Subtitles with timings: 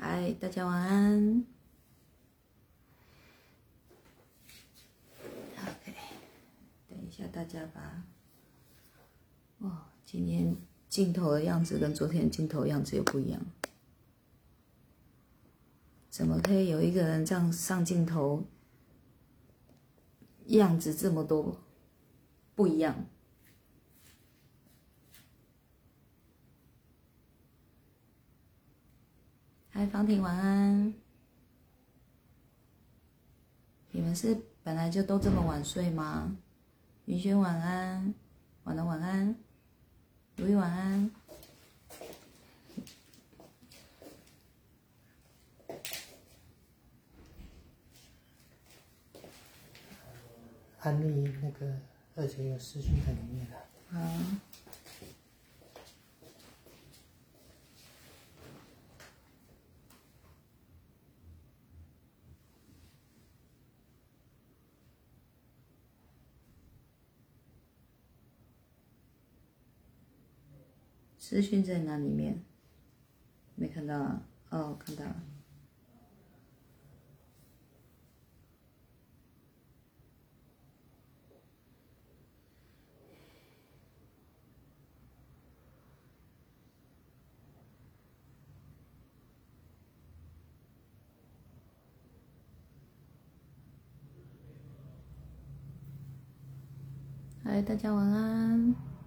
[0.00, 1.44] 嗨，大家晚安。
[5.56, 5.92] OK，
[6.88, 8.04] 等一下大家吧。
[9.58, 10.54] 哇，今天
[10.88, 13.40] 镜头的样子跟昨天镜头样子又不一样。
[16.08, 18.44] 怎么可以有一个人这样上镜头，
[20.46, 21.60] 样子这么多
[22.54, 23.04] 不一样？
[29.78, 30.92] 嗨，方婷晚安。
[33.92, 36.36] 你们是本来就都这么晚睡吗？
[37.04, 38.12] 云轩晚安，
[38.64, 39.36] 晚安晚安，
[40.34, 41.10] 如意晚安。
[50.80, 51.72] 安利那个
[52.16, 53.56] 二姐有私讯在里面了。
[53.92, 54.47] 好。
[71.28, 72.42] 资讯在哪里面？
[73.54, 74.22] 没看到啊？
[74.48, 75.22] 哦，看到了。
[97.44, 98.97] 嗨，大家晚安。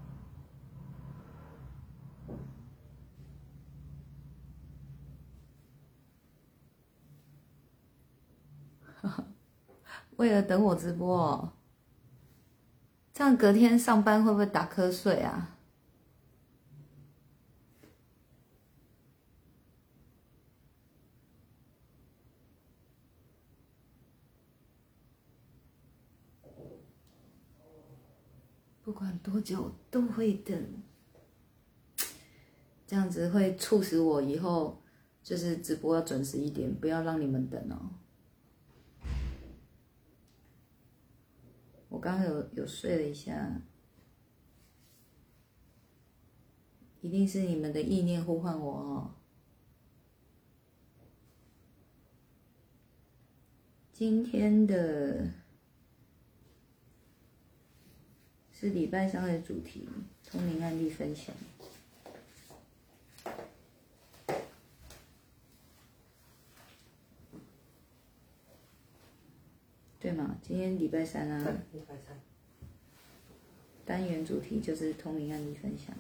[10.22, 11.54] 为了等我直播哦，
[13.12, 15.58] 这样隔天上班会不会打瞌睡啊？
[28.84, 30.84] 不管多久都会等，
[32.86, 34.84] 这样子会促使我以后
[35.24, 37.90] 就是直播要准时一点，不要让你们等哦。
[41.90, 43.62] 我刚刚有有睡了一下，
[47.02, 49.16] 一定是你们的意念呼唤我哦。
[53.94, 55.30] 今天的
[58.52, 59.88] 是礼拜三的主题，
[60.26, 61.36] 通灵案例分享。
[70.12, 70.36] 对吗？
[70.42, 71.40] 今天礼拜三啊。
[71.72, 72.20] 礼拜三。
[73.86, 75.96] 单元主题就是通灵案例分享。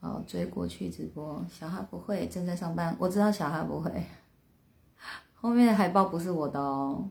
[0.00, 2.94] 好，追过去直播，小哈不会，正在上班。
[2.98, 4.04] 我知道小哈不会。
[5.34, 7.10] 后面的海报不是我的哦。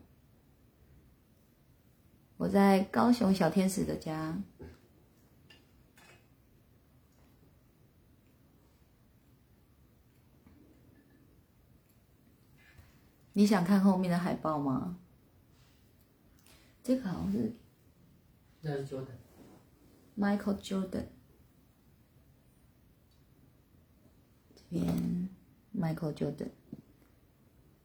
[2.36, 4.40] 我在高雄小天使的家。
[13.40, 14.98] 你想看后面的海报吗？
[16.82, 17.50] 这个好像是
[18.60, 19.16] 那是 Jordan。
[20.14, 21.06] Michael Jordan。
[24.54, 25.30] 这边
[25.74, 26.50] Michael Jordan。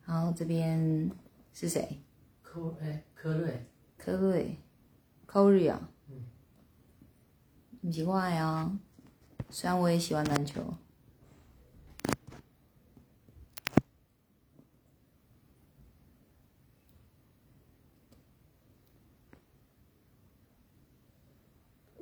[0.03, 1.09] 然后，这边
[1.53, 2.01] 是谁？
[2.41, 3.65] 科哎科瑞。
[3.97, 4.57] 科瑞。
[5.25, 5.89] Curry 啊。
[6.09, 6.25] 嗯。
[7.81, 8.77] 不是我的啊，
[9.49, 10.61] 虽然我也喜欢篮球。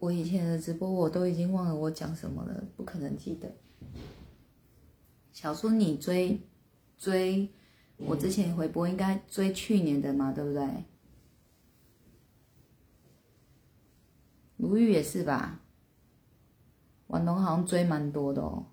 [0.03, 3.49] 我以前的直播我都已经忘了我讲什么了，不可能记得。
[5.31, 6.41] 小叔，你追
[6.97, 7.49] 追
[7.95, 10.83] 我之前回播应该追去年的嘛，对不对？
[14.57, 15.61] 如玉也是吧？
[17.07, 18.65] 婉龙好像追蛮多的哦。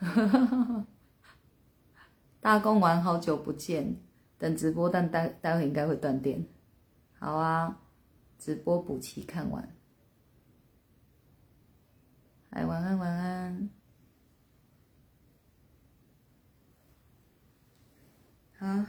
[2.40, 4.07] 大公玩好久不见。
[4.38, 6.46] 等直播，但待待会应该会断电。
[7.18, 7.80] 好啊，
[8.38, 9.76] 直播补齐看完。
[12.50, 13.70] 哎，晚安晚安。
[18.58, 18.84] 好，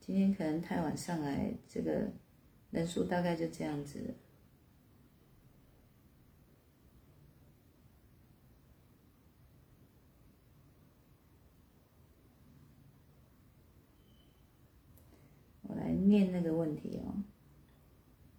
[0.00, 2.10] 今天可能太晚上来，这个
[2.70, 4.14] 人数大概就这样子。
[15.70, 17.22] 我来念那个问题哦。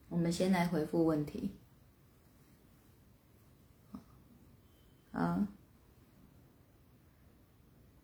[0.09, 1.51] 我们先来回复问题。
[5.11, 5.47] 好，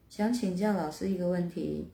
[0.10, 1.92] 想请教老师一个问题：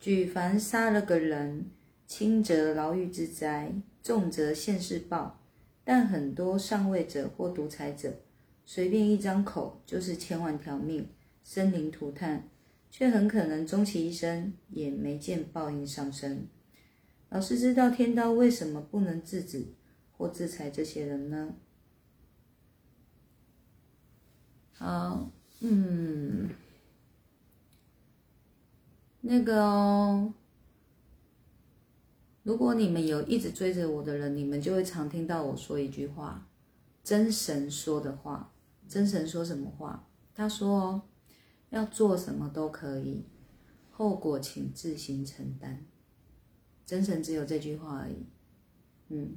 [0.00, 1.70] 举凡杀了个人，
[2.06, 5.40] 轻则牢狱之灾，重则现世报，
[5.84, 8.16] 但很多上位者或独裁者，
[8.66, 11.08] 随便一张口就是千万条命，
[11.44, 12.48] 生灵涂炭，
[12.90, 16.48] 却很可能终其一生也没见报应上升。
[17.32, 19.64] 老师知道天道为什么不能制止
[20.18, 21.54] 或制裁这些人呢？
[24.74, 25.30] 好，
[25.60, 26.50] 嗯，
[29.22, 30.34] 那个哦，
[32.42, 36.46] 如果你们有一直追着我的人，你们就会常听到我说一句话，
[37.02, 38.52] 真神说的话。
[38.86, 40.06] 真神说什么话？
[40.34, 41.00] 他说
[41.70, 43.24] 要做什么都可以，
[43.90, 45.86] 后果请自行承担。
[46.92, 48.26] 真神只有这句话而已，
[49.08, 49.34] 嗯，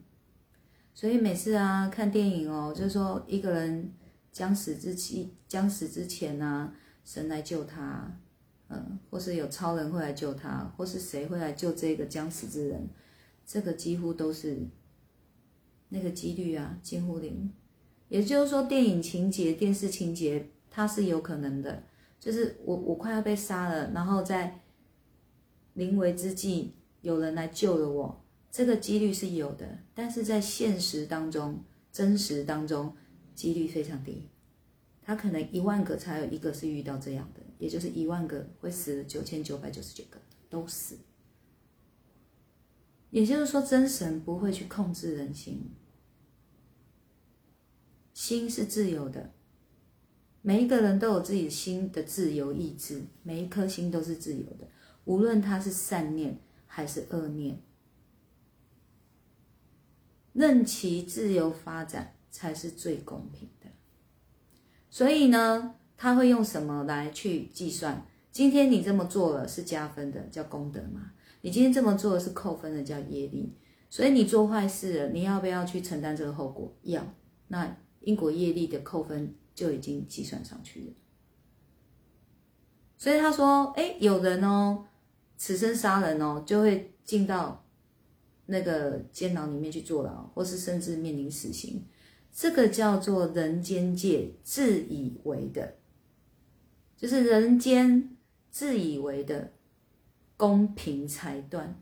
[0.94, 3.94] 所以每次啊看电影哦，就是说一个人
[4.30, 6.74] 将死之期将死之前呢，
[7.06, 8.20] 神来救他，
[8.68, 12.90] 嗯，或是有超人会来救他，或是谁会来救这个将死之人，
[13.46, 14.68] 这个几乎都是
[15.88, 17.50] 那个几率啊近乎零。
[18.10, 21.84] 也就是说，电影情节、电视情节它是有可能的，
[22.20, 24.60] 就是我我快要被杀了，然后在
[25.76, 26.74] 临危之际。
[27.06, 32.96] 有人来救了我，这个几率是有的，但是在现实当中、真实当中，
[33.36, 34.28] 几率非常低。
[35.04, 40.20] 他可能一万个才有一个是遇到这样的，也就是一万个会死九千九百九十九个
[40.50, 40.98] 都死。
[43.12, 45.70] 也就是说，真神不会去控制人心，
[48.16, 49.32] 心是自由的，
[50.42, 54.68] 每一个人都有自己心的自由意志，每一颗心都是自由的，
[55.04, 56.40] 无论他是善念。
[56.76, 57.58] 还是恶念，
[60.34, 63.70] 任其自由发展才是最公平的。
[64.90, 68.06] 所以呢，他会用什么来去计算？
[68.30, 71.14] 今天你这么做了是加分的，叫功德嘛？
[71.40, 73.56] 你今天这么做是扣分的，叫业力。
[73.90, 76.76] 所以你做坏事了，你要不要去承担这个后果？
[76.82, 77.02] 要。
[77.48, 80.94] 那因果业力的扣分就已经计算上去了。
[82.98, 84.88] 所以他说：“哎，有人哦。”
[85.38, 87.66] 此生杀人哦，就会进到
[88.46, 91.84] 那个监牢里面去坐牢，或是甚至面临死刑。
[92.32, 95.76] 这个叫做人间界自以为的，
[96.98, 98.18] 就是人间
[98.50, 99.52] 自以为的
[100.38, 101.82] 公平裁断，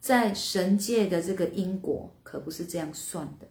[0.00, 3.48] 在神界的这个因果可不是这样算的。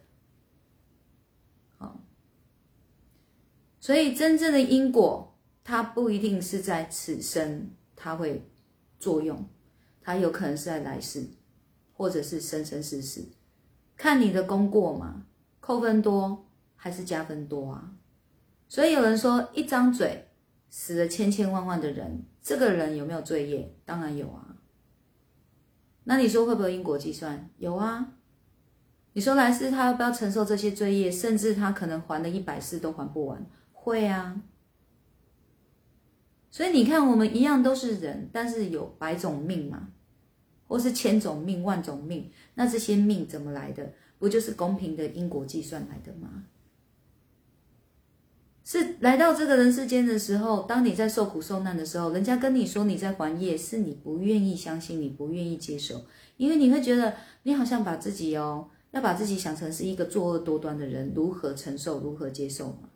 [1.78, 2.00] 好，
[3.80, 8.46] 所以真正的因果，它不一定是在此生，它会。
[9.00, 9.44] 作用，
[10.00, 11.26] 它有可能是在来世，
[11.92, 13.24] 或者是生生世世，
[13.96, 15.24] 看你的功过嘛，
[15.58, 17.92] 扣分多还是加分多啊？
[18.68, 20.28] 所以有人说，一张嘴
[20.68, 23.74] 死了千千万万的人，这个人有没有罪业？
[23.84, 24.54] 当然有啊。
[26.04, 27.50] 那你说会不会因果计算？
[27.56, 28.12] 有啊。
[29.12, 31.10] 你说来世他要不要承受这些罪业？
[31.10, 34.40] 甚至他可能还了一百世都还不完，会啊。
[36.50, 39.88] 所以你看，我们一样都是人，但是有百种命嘛，
[40.66, 42.30] 或是千种命、万种命。
[42.54, 43.92] 那这些命怎么来的？
[44.18, 46.44] 不就是公平的因果计算来的吗？
[48.64, 56.04] 是来到这个人世间的时候，当你在受苦受难的时候，人家跟你说你在还业，是你不愿意相信，你不愿意接受，
[56.36, 57.14] 因为你会觉得
[57.44, 62.90] 你好像把自己哦，要把自己想成是一个作恶多端的人，如何承受，如何接受嘛？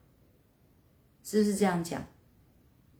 [1.23, 2.05] 是不是这样讲？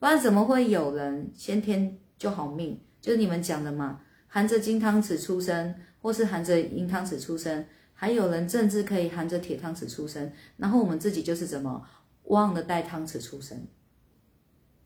[0.05, 2.79] 不然怎么会有人先天就好命？
[3.01, 10.31] 就是你们讲的嘛，含着金汤匙出生，或是含着银汤匙出生，还有人甚至可以含着铁汤匙出生。
[10.59, 11.83] 然后我们自己就是怎么
[12.25, 13.67] 忘了带汤匙出生？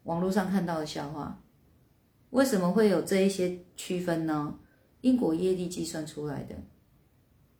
[0.04, 1.42] 网络上看到的笑话，
[2.30, 4.54] 为什么会有这一些区分呢？
[5.00, 6.54] 因果业力计算出来的，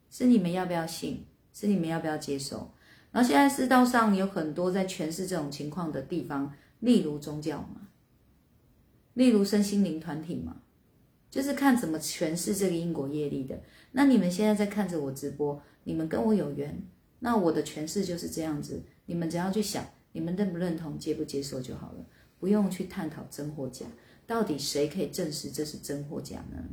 [0.09, 1.25] 是你们要不要信？
[1.51, 2.71] 是你们要不要接受？
[3.11, 6.53] 然后现在世道上有很多在诠释这种情况的地方。
[6.79, 7.89] 例如宗教嘛，
[9.13, 10.61] 例如身心灵团体嘛，
[11.29, 13.61] 就是看怎么诠释这个因果业力的。
[13.91, 16.81] 那你们现在在看着我直播，你们跟我有缘，
[17.19, 18.81] 那我的诠释就是这样子。
[19.05, 22.05] 你们只要去想，你们认不认同、接不接受就好了，
[22.39, 23.85] 不用去探讨真或假。
[24.25, 26.63] 到底谁可以证实这是真或假呢？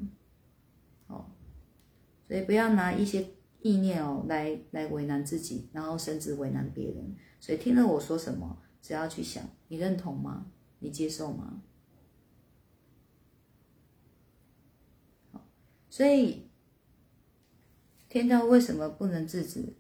[1.06, 1.24] 哦，
[2.28, 3.26] 所以不要拿一些
[3.62, 7.16] 意念哦来来为难自己，然后甚至为难别人。
[7.40, 8.58] 所以听了我说什么？
[8.82, 10.46] 只要去想，你认同吗？
[10.78, 11.62] 你接受吗？
[15.88, 16.46] 所以
[18.08, 19.74] 天道为什么不能制止？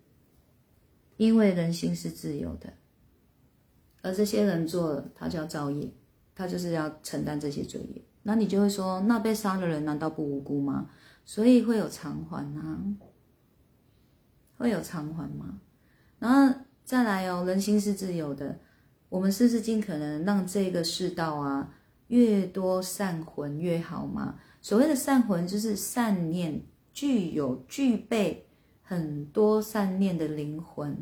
[1.18, 2.72] 因为人心是自由的，
[4.02, 5.90] 而这些人做了，他就要造业，
[6.34, 8.02] 他就是要承担这些罪业。
[8.22, 10.90] 那你就会说，那被杀的人难道不无辜吗？
[11.24, 12.84] 所以会有偿还啊，
[14.58, 15.60] 会有偿还吗？
[16.18, 18.58] 然后再来哦，人心是自由的，
[19.08, 21.72] 我们是不是尽可能让这个世道啊，
[22.08, 24.38] 越多善魂越好嘛？
[24.60, 28.42] 所谓的善魂，就是善念具有具备。
[28.88, 30.96] 很多善念的灵魂，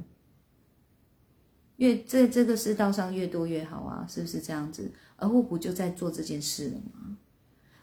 [1.77, 4.91] 越在这个世道上越多越好啊，是不是这样子？
[5.17, 7.19] 而我不就在做这件事了吗？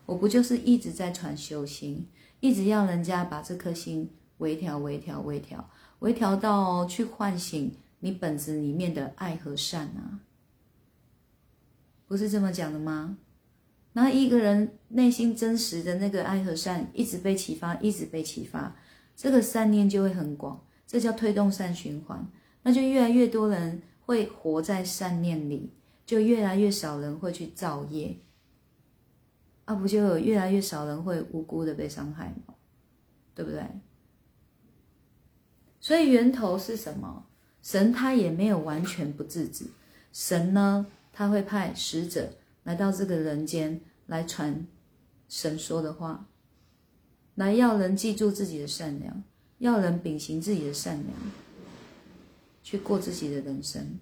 [0.08, 2.08] 我不就是一直在传修心，
[2.40, 4.10] 一直要人家把这颗心
[4.40, 10.20] 微调、微调、微调、微调到去唤醒你本子里面的爱和善啊？
[12.08, 13.18] 不是这么讲的吗？
[13.94, 18.76] 那一个人内心真实的那个爱和善一直被启发，一直被启发。
[19.16, 22.26] 这个善念就会很广，这叫推动善循环，
[22.64, 25.72] 那就越来越多人会活在善念里，
[26.06, 28.18] 就越来越少人会去造业，
[29.66, 32.56] 啊，不就有越来越少人会无辜的被伤害吗？
[33.36, 33.64] 对不对？
[35.80, 37.28] 所以源头是什么？
[37.62, 39.66] 神他也没有完全不制止，
[40.12, 44.66] 神呢，他会派使者来到这个人间来传
[45.30, 46.28] 神说的话。
[47.36, 49.24] 来要人记住自己的善良，
[49.60, 51.08] 要人秉行自己的善良，
[52.62, 54.00] 去过自己的人生。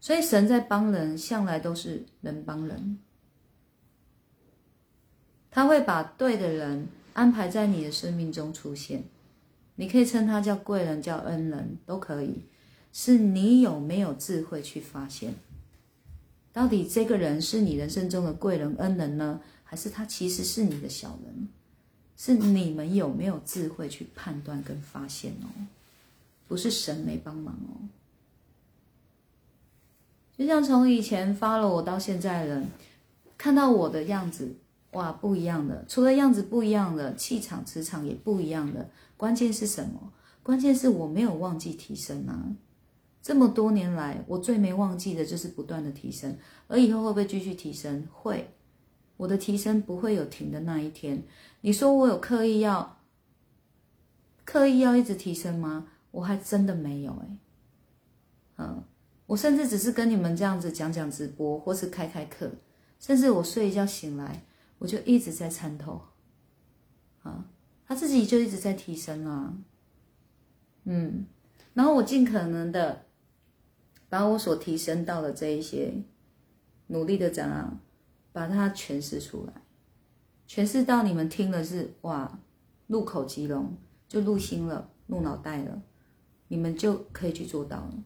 [0.00, 2.98] 所以神在帮人，向来都是人帮人。
[5.50, 9.04] 他会把对的人安排在你的生命中出现，
[9.76, 12.42] 你可以称他叫贵人，叫恩人，都可以。
[12.92, 15.34] 是你有没有智慧去发现，
[16.52, 19.40] 到底这个人是你人生中的贵人、恩人呢？
[19.64, 21.48] 还是他其实是你的小人，
[22.14, 25.48] 是你们有没有智慧去判断跟发现哦？
[26.46, 27.88] 不是神没帮忙哦。
[30.36, 32.66] 就像从以前发了我到现在的人，
[33.38, 34.54] 看到我的样子，
[34.92, 35.84] 哇，不一样的。
[35.88, 38.88] 除了样子不一样的，气场磁场也不一样的。
[39.16, 40.12] 关键是什么？
[40.42, 42.52] 关键是我没有忘记提升啊！
[43.22, 46.36] 这么多年来，我最没忘记的就是不断的提升。
[46.66, 48.06] 而以后会不会继续提升？
[48.12, 48.52] 会。
[49.16, 51.22] 我的提升不会有停的那一天。
[51.60, 52.98] 你说我有刻意要
[54.44, 55.86] 刻意要一直提升吗？
[56.10, 57.38] 我还真的没有哎。
[58.58, 58.82] 嗯，
[59.26, 62.50] 我甚至只是跟你们这样子讲讲直播，或是开开课，
[62.98, 64.42] 甚至我睡一觉醒来，
[64.82, 66.02] 我就一直在参透。
[67.22, 67.46] 啊，
[67.86, 69.56] 他自己就一直在提升啊。
[70.84, 71.24] 嗯，
[71.74, 73.06] 然后我尽可能的
[74.08, 75.94] 把我所提升到的这一些
[76.88, 77.78] 努力的讲啊。
[78.34, 79.52] 把它诠释出来，
[80.48, 82.38] 诠释到你们听了是哇，
[82.86, 83.76] 入口即溶，
[84.08, 85.82] 就入心了，入脑袋了，
[86.48, 88.04] 你们就可以去做到了。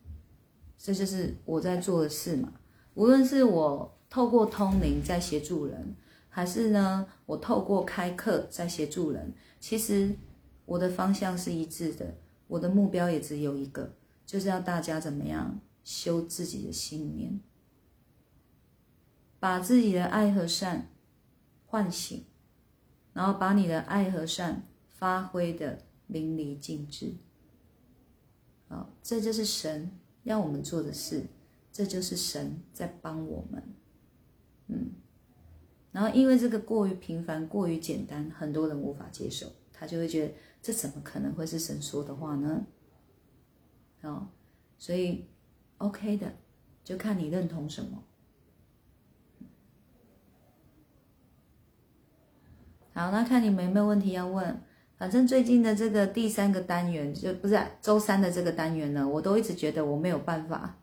[0.76, 2.54] 这就是我在做的事嘛。
[2.94, 5.94] 无论是我透过通灵在协助人，
[6.36, 10.14] 还是呢我透过开课在协助人，其实
[10.66, 12.14] 我的方向是一致的，
[12.46, 13.94] 我的目标也只有一个，
[14.26, 17.40] 就是要大家怎么样修自己的信念。
[19.40, 20.90] 把自己的爱和善
[21.64, 22.26] 唤醒，
[23.14, 27.14] 然后把你的爱和善发挥的淋漓尽致。
[28.68, 29.90] 好，这就是神
[30.24, 31.24] 要我们做的事，
[31.72, 33.62] 这就是神在帮我们。
[34.66, 34.90] 嗯，
[35.96, 42.66] 然后因为这个过于平凡、过于简单，很多人无法接受，他就会觉得这怎么可能会是神说的话呢？
[44.02, 44.28] 哦，
[44.76, 45.24] 所以
[45.78, 46.30] OK 的，
[46.84, 48.04] 就看你认同什么。
[52.92, 54.60] 好，那看你们有没有问题要问。
[54.98, 60.78] 反正最近的这个第三个单元，就不是周三的这个单元呢，我都一直觉得我没有办法，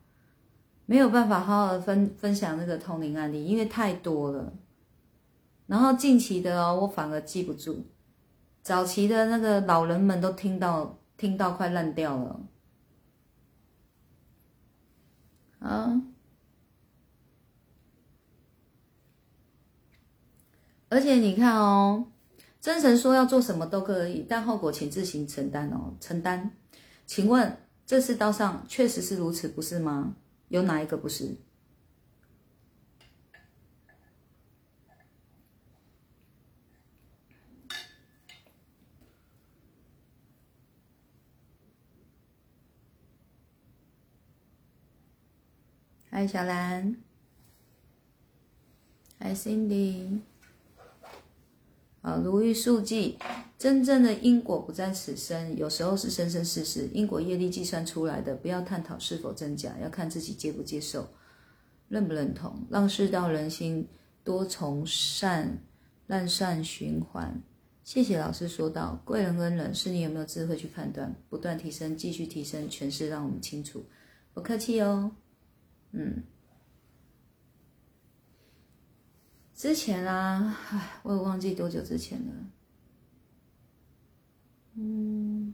[0.88, 4.52] 没有办法好好的分分享那个通灵案例，因为太多了。
[5.66, 7.86] 然后近期的哦，我反而记不住，
[8.62, 12.40] 早期的那个老人们都听到听到快烂掉了。
[15.60, 16.02] 啊。
[20.90, 22.06] 而且你看哦，
[22.62, 26.52] 真神说要做什么都可以，但后果请自行承担哦，承担。
[27.08, 30.16] 请问这世道上确实是如此，不是吗？
[30.50, 31.36] 有哪一个不是？
[46.16, 46.96] 嗨，小兰，
[49.18, 50.20] 嗨，Cindy。
[52.04, 53.18] 啊，如遇数记，
[53.58, 61.10] 真正的因果不在此生，有时候是生生世世因果业力计算出来的，不要探讨是否真假，要看自己接不接受，
[61.90, 63.88] 认不认同，让世道人心
[64.24, 65.58] 多从善，
[66.06, 67.42] 让善循环。
[67.84, 73.84] 谢谢老师说到，贵人恩人是你有没有智慧去判断，不断提升，继续提升诠释，让我们清楚。
[74.32, 75.12] 不客气哦，
[75.94, 76.24] 嗯。
[79.56, 82.34] 之前啊，唉，我也忘记多久之前了。
[84.74, 85.54] 嗯，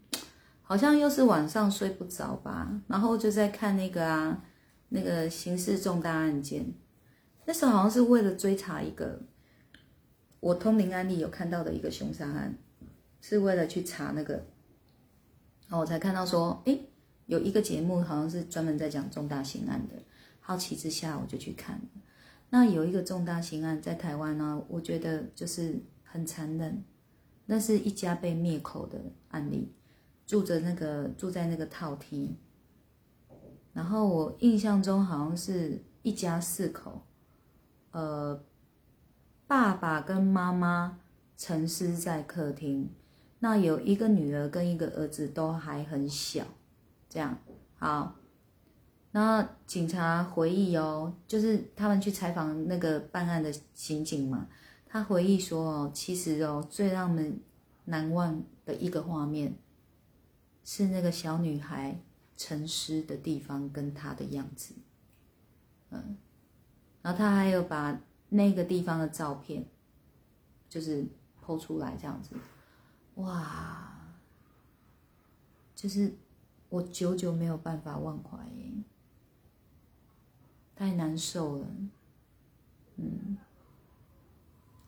[0.64, 4.44] 好像又是晚上睡不着吧，然后就在看那个啊，
[4.88, 6.74] 那个刑事重大案件。
[7.46, 9.22] 那时候好像是为了追查一个
[10.40, 12.58] 我通灵案例有看到的一个凶杀案，
[13.22, 14.34] 是为了去查那个，
[15.68, 16.80] 然后我才看到说，哎，
[17.28, 19.96] 有一个节目好像是专门在讲重大刑案的，
[20.50, 21.84] 好奇之下我就去看了。
[22.50, 26.84] 那有一个重大刑案在台湾呢，我觉得就是很残忍。
[27.46, 29.72] 那是一家被灭口的案例，
[30.26, 32.36] 住着那个住在那个套厅，
[33.74, 37.04] 然后我印象中好像是一家四口，
[37.92, 38.44] 呃，
[39.46, 40.98] 爸爸跟妈妈
[41.38, 42.90] 沉尸在客厅，
[43.38, 46.44] 那有一个女儿跟一个儿子都还很小，
[47.08, 47.38] 这样
[47.78, 48.16] 好。
[49.12, 54.48] 那警察回忆哦，就是他们去采访那个办案的刑警嘛，
[54.88, 57.40] 他回忆说哦，其实哦，最让人
[57.86, 59.56] 难忘的一个画面，
[60.64, 62.00] 是那个小女孩
[62.38, 64.76] 沉尸的地方跟她的样子，
[65.90, 66.16] 嗯，
[67.02, 68.00] 然后他还有把
[68.30, 69.66] 那个地方的照片，
[70.70, 71.04] 就是
[71.44, 72.36] 剖出来这样子，
[73.16, 73.92] 哇，
[75.76, 76.14] 就是
[76.70, 78.38] 我久久没有办法忘怀。
[80.80, 81.68] 太难受了，
[82.96, 83.38] 嗯，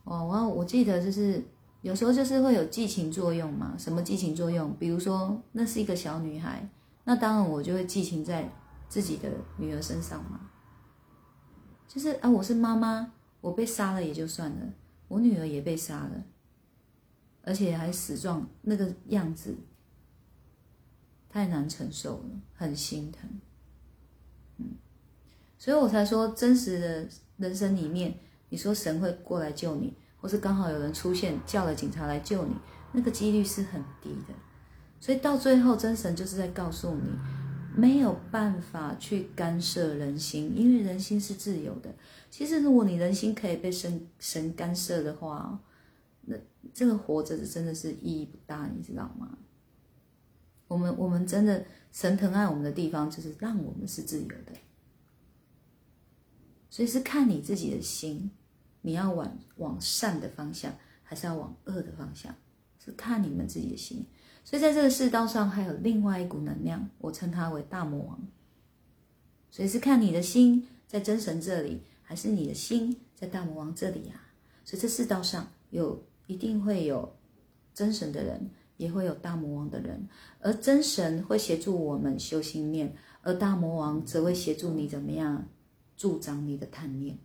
[0.04, 1.44] 哦，我我记得就是
[1.82, 4.74] 有时候就是会有激情作用嘛，什么激情作用？
[4.78, 6.66] 比如说那是一个小女孩，
[7.04, 8.50] 那当然我就会激情在
[8.88, 10.48] 自己的女儿身上嘛，
[11.86, 14.72] 就是啊，我是妈妈，我被杀了也就算了，
[15.08, 16.24] 我女儿也被杀了，
[17.42, 19.54] 而且还死状那个样子，
[21.28, 23.28] 太难承受了，很心疼。
[25.62, 28.12] 所以我才说，真实的人生里面，
[28.48, 32.56] 你说神会过来救你，或是刚好有人出现叫了警察来救你，
[32.90, 34.34] 那个几率是很低的。
[34.98, 37.16] 所以到最后，真神就是在告诉你，
[37.76, 41.94] 没有办法去干涉人心，因为人心是自由的。
[42.28, 45.56] 其实，如果你人心可以被神神干涉的话，
[46.22, 46.36] 那
[46.74, 49.38] 这个活着真的是意义不大，你知道吗？
[50.66, 54.52] 我们我们真的神疼爱我们的地方，就是让我们是自由的。
[56.72, 58.30] 所以是看你自己的心，
[58.80, 62.34] 你要往往善的方向，还是要往恶的方向，
[62.82, 64.02] 是看你们自己的心。
[64.42, 68.18] 所以在这个世道上，还有另外一股能量，我称它为大魔王。
[69.50, 74.14] 所以是看你的心在真神这里，还是你的心在大魔王这里呀？
[74.64, 77.14] 所以这世道上有一定会有
[77.74, 80.08] 真神的人，也会有大魔王的人，
[80.40, 85.46] 而真神会协助我们修心念，而大魔王则会协助你怎么样？
[86.02, 87.16] 助长你的贪念，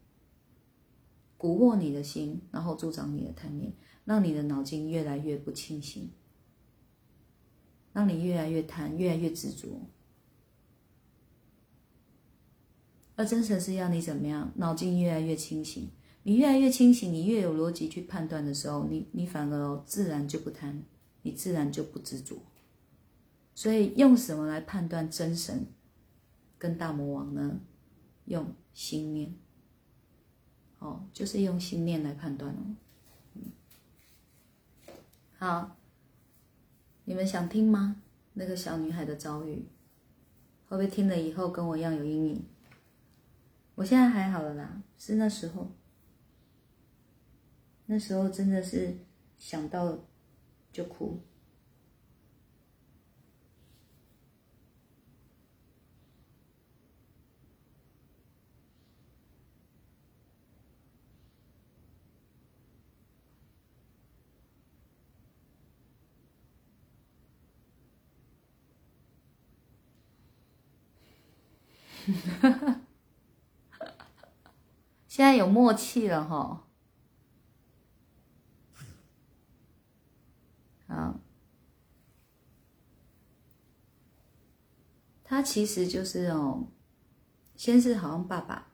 [1.35, 3.73] 蛊惑你的心，然后助长你的贪念，
[4.05, 6.11] 让你的脑筋越来越不清醒，
[7.91, 9.81] 让你越来越贪，越来越执着。
[13.15, 14.51] 而真神是要你怎么样？
[14.57, 15.89] 脑筋越来越清醒，
[16.21, 20.83] 你越来越清醒，你越有逻辑去判断的时候，你你反而自然就不贪，
[21.23, 22.37] 你自然就不执着。
[23.55, 25.65] 所以用什么来判断真神
[26.59, 27.59] 跟大魔王呢？
[28.25, 28.53] 用。
[28.77, 29.33] 心念，
[30.77, 32.61] 哦，就是用心念来判断哦。
[35.35, 35.75] 好，
[37.05, 37.99] 你们想听吗？
[38.33, 39.65] 那个小女孩的遭遇，
[40.67, 42.45] 会不会听了以后跟我一样有阴影？
[43.73, 45.71] 我现在还好了啦，是那时候，
[47.87, 48.95] 那时候真的是
[49.39, 49.97] 想到
[50.71, 51.19] 就哭。
[75.07, 76.67] 现在有默契了哈，
[80.87, 81.19] 好，
[85.23, 86.67] 他其实就是哦，
[87.55, 88.71] 先是好像爸爸，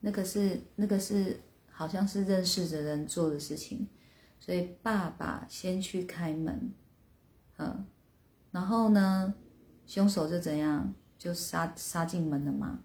[0.00, 3.88] 那个是那个是好像是认识的人做的事情，
[4.40, 6.74] 所以爸爸先去开门，
[7.58, 7.86] 嗯，
[8.50, 9.34] 然后呢，
[9.86, 12.80] 凶手就怎样，就杀杀进门了嘛。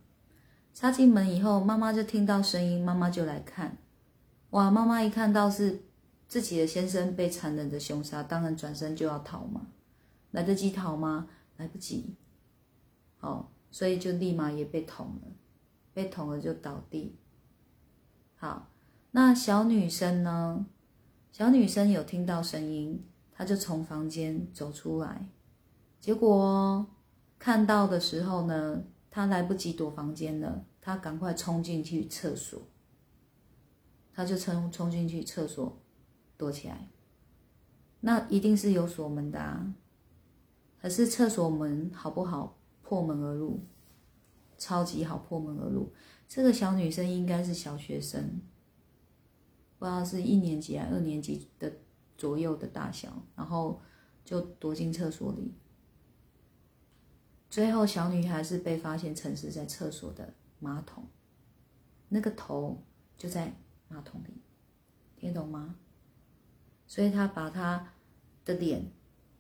[0.74, 3.78] 杀进门以后，妈妈就听到声音，妈妈就来看，
[4.52, 5.84] 哇，妈妈一看到是
[6.28, 9.68] 自己的先生被残忍的凶杀，当然转身就要逃嘛。
[10.32, 11.28] 来得及逃吗？
[11.58, 12.16] 来不及。
[13.20, 15.22] 哦，所以就立马也被捅了，
[15.94, 17.18] 被捅了就倒地。
[18.36, 18.70] 好，
[19.12, 20.66] 那小女生呢？
[21.34, 25.28] 小女生有听到声音，她就从房间走出来，
[26.00, 26.86] 结果
[27.42, 32.62] 看到的时候呢，她来不及躲房间了，她赶快冲进去厕所，
[34.14, 35.82] 她就冲冲进去厕所
[36.38, 36.88] 躲起来。
[38.02, 39.74] 那一定是有锁门的啊，
[40.80, 43.66] 可是厕所门好不好破门而入？
[44.60, 45.92] 超级好破门而入。
[46.28, 48.40] 这个小女生应该是小学生，
[49.80, 51.74] 不知道是一年级还二年级的
[52.16, 53.82] 左右的大小，然后
[54.24, 55.52] 就躲进厕所里。
[57.52, 61.06] 最后，小女孩是被发现沉死在厕所的马桶，
[62.10, 62.82] 那个头
[63.16, 63.54] 就在
[63.88, 64.42] 马桶里，
[65.18, 65.76] 听懂吗？
[66.88, 67.94] 所以她把她
[68.44, 68.92] 的脸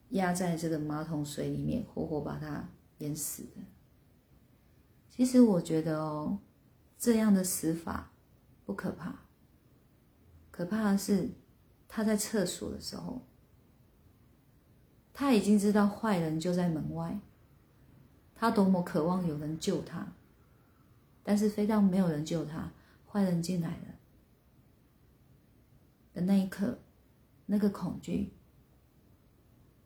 [0.09, 2.69] 压在这个马桶水里面，活活把她
[2.99, 3.61] 淹死的。
[5.09, 6.37] 其实我觉得哦。
[7.03, 8.11] 这样的死法
[8.63, 9.21] 不可怕，
[10.51, 11.31] 可怕的是
[11.87, 13.23] 他在厕所的时候，
[15.11, 17.19] 他已经知道坏人就在门外，
[18.41, 20.13] 他多么渴望有人救他，
[21.21, 22.71] 但是非但没有人救他，
[23.07, 23.85] 坏人进来了
[26.11, 26.79] 的那一刻，
[27.45, 28.33] 那个恐惧，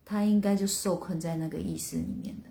[0.06, 2.50] 他应该就受困在那个意识里面的。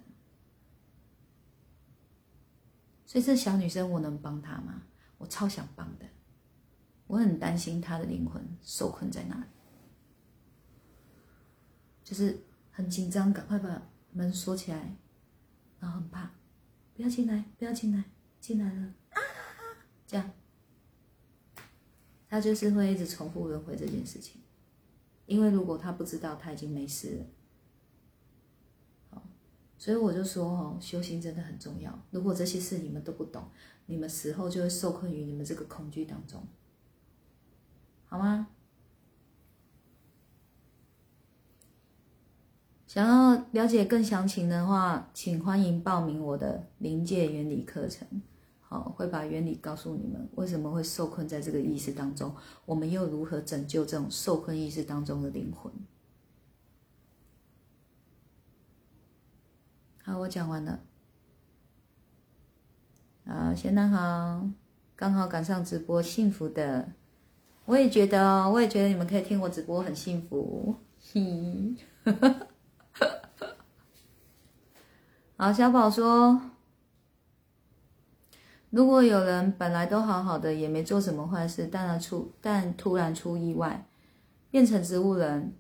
[3.07, 4.83] 所以这小女生，我能帮她吗？
[5.17, 6.05] 我超想帮的，
[7.07, 9.47] 我很担心她的灵魂受困在那里，
[12.05, 13.81] 就是很紧张，赶快把
[14.13, 14.95] 门锁起来，
[15.85, 16.31] 然后很怕，
[16.97, 18.05] 不要进来，不要进来，
[18.41, 19.21] 进来了啊！
[20.07, 20.31] 这样，
[22.27, 24.41] 他就是会一直重复轮回这件事情，
[25.27, 27.27] 因为如果他不知道他已经没事了。
[29.77, 32.03] 所以我就说哦，修行真的很重要。
[32.11, 33.47] 如果这些事你们都不懂，
[33.85, 36.43] 你们死后就会受困于你们这个恐惧当中，
[38.07, 38.49] 好吗？
[42.95, 48.07] 想要了解更详情的话，请欢迎报名我的临界原理课程。
[48.61, 52.33] 好，会把原理告诉你们，为什么会受困在这个意识当中，
[52.65, 55.73] 我们又如何拯救这种受困意识当中的灵魂。
[60.05, 60.79] 好，我讲完了。
[63.25, 64.49] 啊，先生好，
[64.95, 66.93] 刚好赶上直播，幸福的。
[67.65, 70.77] 我也觉得哦，我也觉得你们可以听我直播，很幸福。
[71.13, 71.75] 嘿，
[75.45, 76.41] 好，小宝说，
[78.71, 83.87] 如果有人本来都好好的，也没做什么坏事，但他出但突然出意外，
[84.51, 85.55] 变成植物人。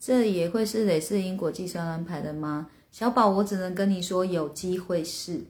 [0.00, 2.70] 这也会是累世因果计算安排的吗？
[2.90, 5.44] 小宝，我只能跟你说有机会是，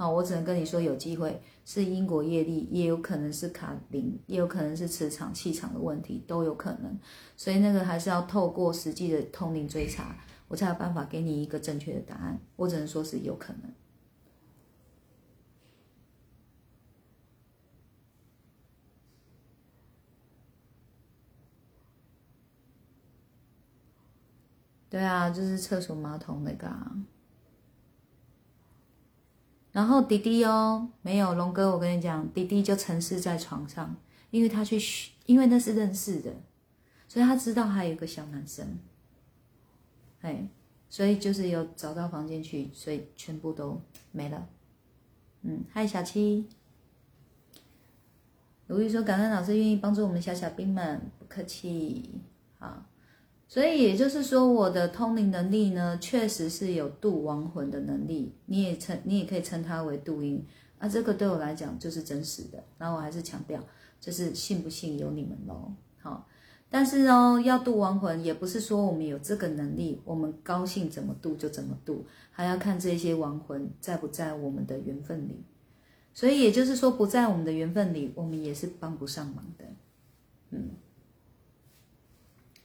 [0.00, 6.98] 好，我只能跟你说有机会是因果业力，也有可能是卡灵，也有可能是磁场气场的问题，都有可能。
[7.36, 10.16] 所以那个还是要透过实际的通灵追查，
[10.48, 12.40] 我才有办法给你一个正确的答案。
[12.56, 13.70] 我只能说是有可能。
[24.88, 26.96] 对啊，就是厕所马桶那个啊。
[29.72, 33.94] 然后弟弟哦，没有龙哥，我跟你讲，弟弟就沉睡在床上，
[34.30, 36.34] 因为他去，因为那是认识的，
[37.06, 38.78] 所以他知道还有一个小男生，
[40.22, 40.48] 哎，
[40.88, 43.80] 所以就是有找到房间去，所以全部都
[44.10, 44.48] 没了。
[45.42, 46.48] 嗯，嗨，小七，
[48.66, 52.20] 如意说感恩老师愿意帮助我们小小兵们，不客气，
[52.58, 52.89] 好。
[53.50, 58.32] 所以也就是说，我的通灵能力呢，确实是有渡亡魂的能力。
[58.46, 60.40] 你也称，你也可以称它为渡阴。
[60.78, 62.62] 啊，这个对我来讲就是真实的。
[62.78, 63.60] 那我还是强调，
[64.00, 65.72] 就是信不信由你们喽。
[65.98, 66.28] 好，
[66.70, 75.42] 但是哦，要渡亡魂，也不是说我们有这个能力，我们高兴怎么渡就怎么渡，还要看这些亡魂在不在我们的缘分里。
[76.14, 79.64] 所以也就是说，不在我们的缘分里，我们也是帮不上忙的。
[80.50, 80.70] 嗯。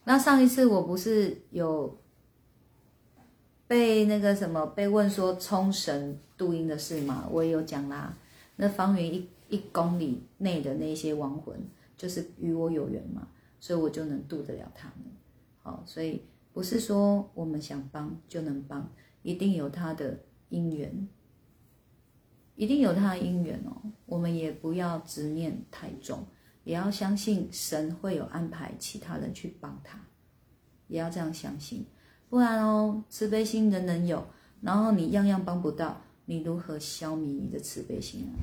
[0.06, 2.00] 那上一次我不是有
[3.68, 7.28] 被那个什么被问说冲绳渡阴的事吗？
[7.32, 8.15] 我也有讲啦。
[8.56, 11.60] 那方圆一一公里内的那些亡魂，
[11.98, 13.28] 就是与我有缘嘛，
[13.60, 15.08] 所以我就能渡得了他们。
[15.62, 16.22] 好，所以
[16.54, 18.89] 不是说我们想帮就能帮，
[19.24, 21.08] 一定有他的因缘，
[22.56, 23.76] 一定有他的因缘哦。
[24.06, 26.24] 我们也不要执念太重，
[26.65, 29.97] 也要相信神会有安排其他人去帮他，
[30.88, 31.86] 也要这样相信。
[32.28, 34.25] 不然哦，慈悲心人人有，
[34.62, 38.34] 然后你样样帮不到，你如何消弭你的慈悲心啊？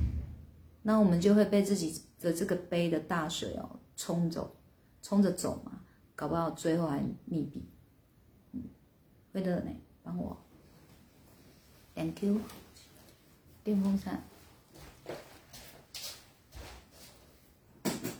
[0.81, 4.55] 那我们就会被自己的这个杯的大水哦冲走，
[5.01, 5.81] 冲着走嘛，
[6.15, 7.61] 搞不好最后还溺毙。
[8.53, 8.63] 嗯，
[9.33, 10.37] 会的呢，帮我
[11.93, 12.39] ，Thank you，
[13.63, 14.23] 电风扇。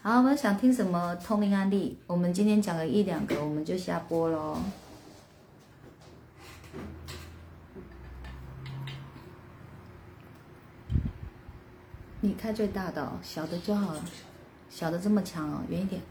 [0.05, 1.97] 好，我们想听什么通灵案例？
[2.07, 4.57] 我们今天讲了一两个，我们就下播喽。
[12.19, 14.03] 你开最大的哦，小的就好了。
[14.69, 16.01] 小的这么强哦，远一点。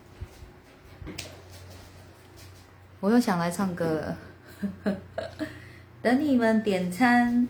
[2.98, 4.96] 我又想来唱歌了，
[6.00, 7.46] 等你们点餐，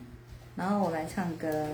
[0.56, 1.68] 然后我来唱歌。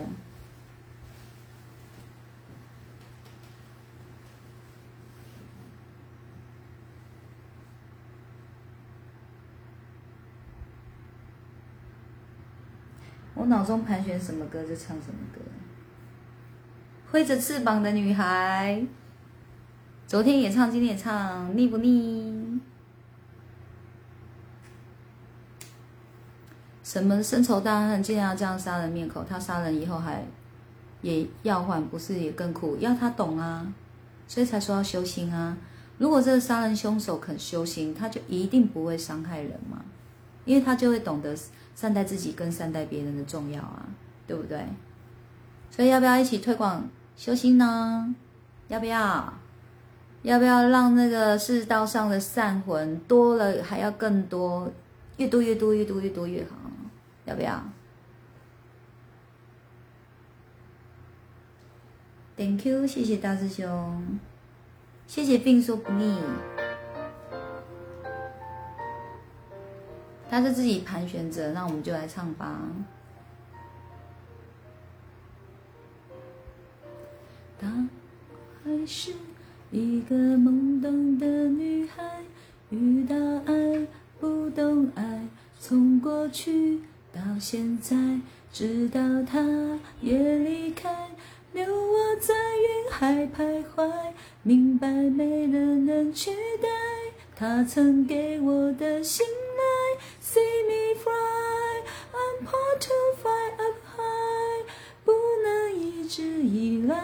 [13.39, 15.41] 我脑中盘旋什么歌就唱什么歌。
[17.13, 18.83] 挥着翅膀的女孩，
[20.09, 22.61] 昨天也唱，今天也唱，腻不腻？
[26.83, 29.23] 什么深仇大恨，竟然要这样杀人灭口？
[29.23, 30.25] 他杀人以后还
[31.03, 32.77] 也要换，不是也更苦？
[32.81, 33.73] 要他懂啊，
[34.27, 35.57] 所以才说要修心啊。
[35.99, 39.85] 如果这个杀人凶手肯修心，他就一定不会伤害人嘛，
[40.49, 41.37] 因为他就会懂得
[41.75, 43.87] 善待自己跟善待别人的重要啊，
[44.27, 44.65] 对不对？
[45.71, 46.89] 所以要不要一起推广？
[47.19, 48.15] 修心呢？
[48.69, 49.31] 要不要？
[50.23, 54.73] 要不要让那个世道上的善魂多了，还要更多，
[55.19, 56.57] 越多越多，越多越多越好？
[57.27, 57.63] 要不要
[62.39, 64.19] ？Thank you，谢谢大师兄，
[65.07, 66.19] 谢谢病说不腻。
[70.31, 72.61] 他是自己盘旋着，那我们就来唱吧。
[77.61, 77.89] 当
[78.63, 79.13] 还是
[79.71, 82.23] 一个懵懂的女孩，
[82.71, 83.87] 遇到爱
[84.21, 85.27] 不懂爱，
[85.59, 87.97] 从过去到现在，
[88.53, 89.41] 直到他
[90.01, 91.09] 也离开，
[91.53, 93.91] 留我在云海徘徊，
[94.43, 96.31] 明白没人能取
[96.63, 96.69] 代
[97.39, 99.63] 他曾给我的信赖。
[100.21, 104.65] See me fly, I'm part to fly up high，
[105.05, 105.13] 不
[105.45, 106.97] 能一直依赖。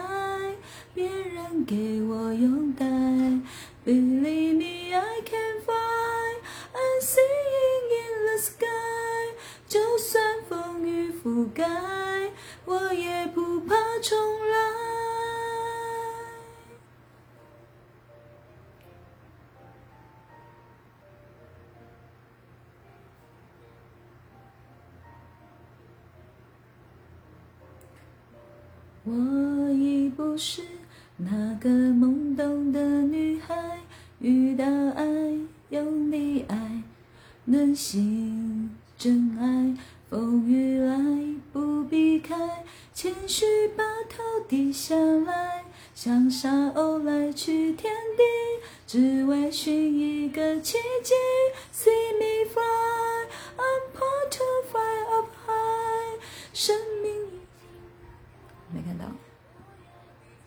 [0.93, 2.85] 别人给我拥戴
[3.85, 6.35] ，Believe me I can fly,
[6.73, 8.65] I'm singing in the sky。
[9.69, 11.63] 就算风雨覆盖，
[12.65, 14.44] 我也不怕重来。
[30.37, 30.61] 是。
[31.17, 33.79] 那个懵懂的女孩，
[34.19, 35.05] 遇到爱
[35.69, 36.83] 用力爱，
[37.45, 39.77] 能心真爱。
[40.07, 40.95] 风雨来
[41.51, 42.35] 不避开，
[42.93, 43.45] 谦虚
[43.75, 48.23] 把头低下来，像沙鸥来去天地，
[48.85, 51.13] 只为寻一个奇迹。
[51.73, 52.94] See me fly,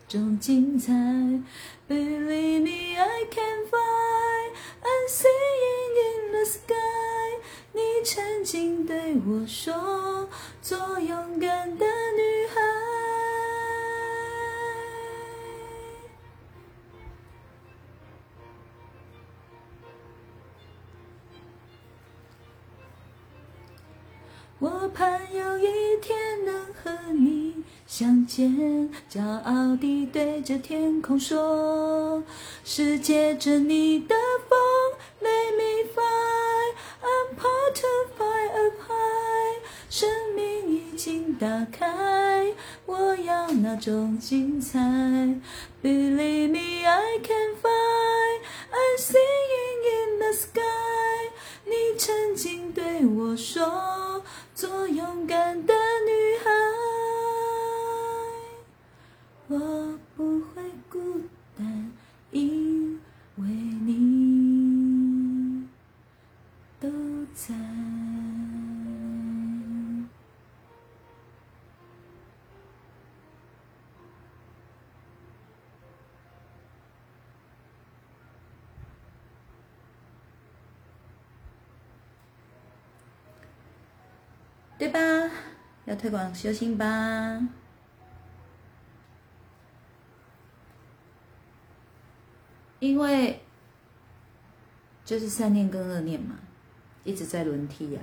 [0.09, 0.91] 种精彩
[1.87, 4.49] ，Believe me I can fly,
[4.81, 6.73] I'm singing in the sky。
[7.73, 10.27] 你曾经对我说，
[10.63, 12.88] 做勇敢的女孩。
[24.89, 27.63] 盼有一天能和你。
[27.87, 32.23] 相见，骄傲地对着天空说
[32.63, 34.15] ：“是借着你的
[34.47, 34.59] 风
[35.21, 39.48] ，Let me fly, I'm part to fly up high。
[39.89, 42.53] 生命已经打开，
[42.85, 44.79] 我要那种精彩。
[45.81, 48.39] Believe me, I can fly,
[48.71, 50.61] I'm singing in the sky。
[51.65, 54.23] 你曾经对我说，
[54.53, 56.51] 做勇敢的女孩。
[59.47, 59.89] 我。
[84.89, 84.99] 吧？
[85.85, 86.85] 要推广修心吧。
[92.79, 93.41] 因为
[95.03, 96.35] 就是善念跟恶念嘛，
[97.03, 97.99] 一直在轮替呀、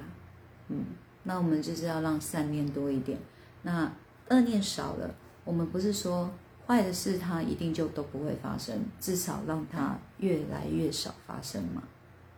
[0.68, 0.84] 嗯，
[1.22, 3.18] 那我们就是要让善念多一点，
[3.62, 3.90] 那
[4.28, 6.30] 恶念少了，我们不是说
[6.66, 11.82] 坏的事它一定就都不会发生，至少让它越来越少发生嘛。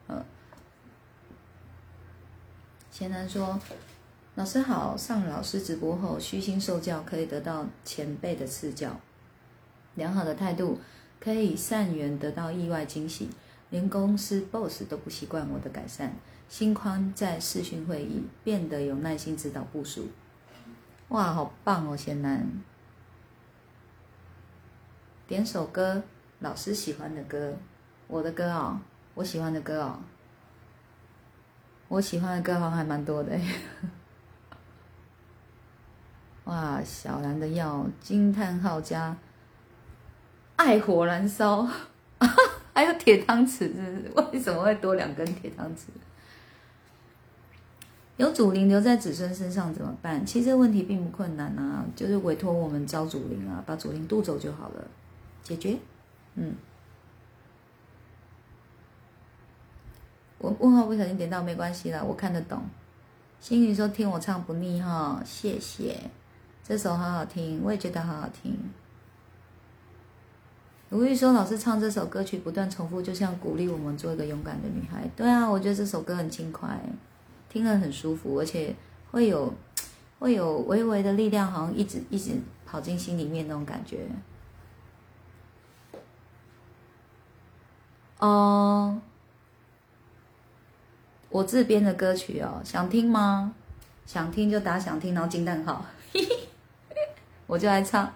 [0.06, 0.24] 呃，
[2.90, 3.58] 贤男说
[4.38, 8.92] ：“老师好，上老师直播后虚心受教，可以得到前辈的赐教，
[9.96, 10.78] 良好的态度
[11.18, 13.28] 可以善缘得到意外惊喜，
[13.70, 16.14] 连公司 boss 都不习惯我的改善。
[16.48, 20.06] 心宽在视讯会议变得有耐心指导部署。
[21.08, 22.46] 哇，好棒哦，贤男！
[25.26, 26.04] 点首歌，
[26.38, 27.56] 老师喜欢的歌，
[28.06, 28.78] 我的歌哦，
[29.14, 29.98] 我喜欢的歌哦，
[31.88, 33.36] 我喜欢的歌好像还蛮多的
[36.48, 39.14] 哇，小兰的药，惊叹号加
[40.56, 41.68] 爱火燃烧，
[42.72, 44.10] 还有铁汤匙，是？
[44.32, 45.88] 为什么会多两根铁汤匙？
[48.16, 50.24] 有祖灵留在子孙身上怎么办？
[50.24, 54.84] 其实问题并不困难啊，就是委托我们招祖灵啊，把祖灵渡走就好了，
[55.42, 55.76] 解决。
[56.34, 56.54] 嗯，
[60.38, 62.62] 我问号不小心点到没关系啦，我看得懂。
[63.38, 66.10] 星宇说听我唱不腻哈，谢谢，
[66.68, 68.54] 这首好好听，我也觉得好好听。
[70.90, 75.08] 卢玉说老师唱这首歌曲不断重复，就像鼓励我们做一个勇敢的女孩。
[75.16, 76.78] 对啊，我觉得这首歌很轻快。
[77.48, 78.76] 听了很舒服，而且
[79.10, 79.54] 会有
[80.20, 82.32] 会有微微的力量，好像一直一直
[82.66, 84.06] 跑进心里面那种感觉。
[88.18, 89.00] 哦，
[91.30, 93.54] 我自编的歌曲哦，想听吗？
[94.04, 96.48] 想听就打想听，然后惊叹号，嘿 嘿
[97.48, 98.12] 我就来唱。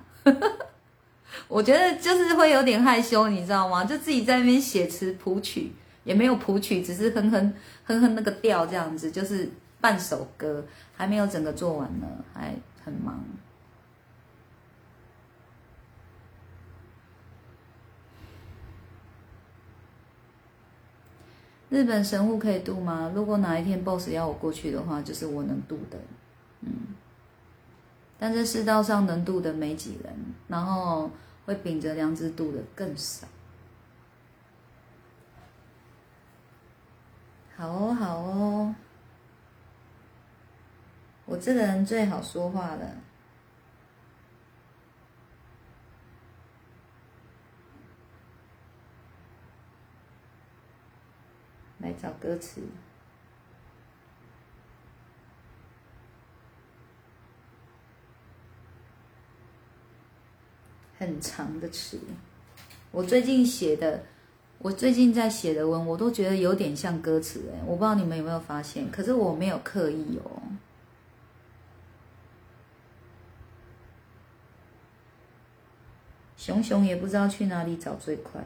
[1.48, 3.84] 我觉得就是会有点害羞，你知道吗？
[3.84, 5.72] 就自己在那边写词谱曲。
[6.04, 9.48] 也没有谱曲，只是哼哼哼哼那个调这样子，就是
[9.80, 10.64] 半首歌，
[10.96, 12.52] 还没有整个做完呢，还
[12.84, 13.24] 很忙。
[21.70, 23.12] 日本神户可以渡吗？
[23.14, 25.96] 如果哪一天 BOSS 要我过去的话，就是我能渡的，
[26.62, 26.68] 嗯。
[28.22, 30.14] 但是世道上能渡的没几人，
[30.46, 31.10] 然后
[31.44, 33.26] 会秉着良知渡的更少。
[37.56, 38.74] 好哦，好哦，
[41.24, 42.94] 我这个人最好说话了。
[51.78, 52.62] 来找歌词，
[61.02, 61.98] 很长的词，
[62.92, 64.04] 我最近写的。
[64.58, 70.40] 我最近在写的文，我都觉得有点像歌词哎，我不知道你们有没有发现，可是我没有刻意哦。
[76.36, 78.40] 熊熊也不知道去哪里找最快。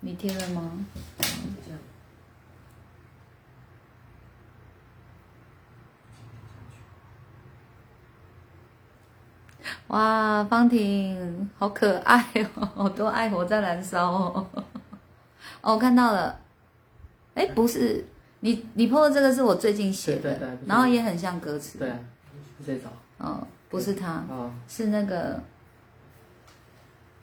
[0.00, 0.84] 你贴了吗？
[1.64, 1.78] 这样。
[9.94, 12.20] 哇，方婷好可爱
[12.56, 14.46] 哦，好多爱火在燃烧哦。
[15.62, 16.36] 哦，我看到了，
[17.34, 18.04] 哎，不是
[18.40, 21.78] 你你 PO 的这个是我最近写的，对对对然后也很像歌词。
[21.78, 21.92] 对
[22.66, 22.88] 这首。
[23.18, 25.40] 哦，不是他，哦，是那个。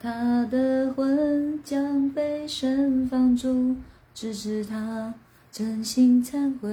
[0.00, 3.76] 他的魂将被神放逐，
[4.14, 5.12] 只是他
[5.50, 6.70] 真心忏悔。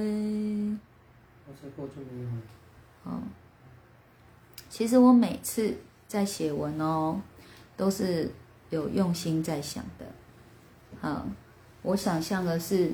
[1.46, 2.42] 我才过就没有了。
[3.04, 3.20] 哦，
[4.70, 5.76] 其实我每次
[6.10, 7.20] 在写文哦，
[7.76, 8.28] 都是
[8.70, 10.04] 有用心在想的。
[11.00, 11.24] 好，
[11.82, 12.92] 我想象的是，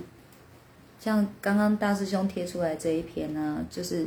[1.01, 4.07] 像刚刚大师兄贴出来这一篇呢，就是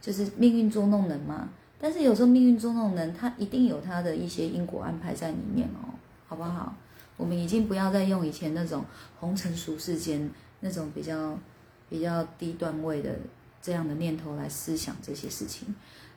[0.00, 1.48] 就是命运捉弄人嘛。
[1.80, 5.90] 但是有时候命运捉弄人，他一定有他的一些因果安排在里面哦，
[6.28, 6.72] 好不好？
[7.16, 8.84] 我们已经不要再用以前那种
[9.18, 10.30] 红尘俗世间
[10.60, 11.36] 那种比较
[11.90, 13.10] 比较低段位的
[13.60, 15.74] 这样的念头来思想这些事情，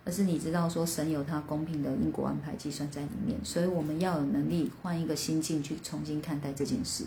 [0.10, 7.06] 而是你知道说神有他公平的因果安排计算在里面，所以我们要有能力换一个心境去重新看待这件事。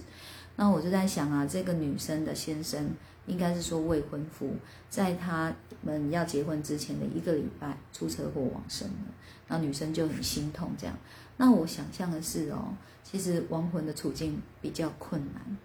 [0.55, 2.91] 那我就在想啊，这个女生的先生
[3.27, 4.55] 应该是说未婚夫，
[4.89, 9.13] 在他们要结婚之前的一个礼拜出车祸往生了，
[9.49, 10.97] 那女生就很心痛这样。
[11.39, 12.73] 那我想象的是哦，
[13.03, 15.59] 其实亡魂的处境比较困难，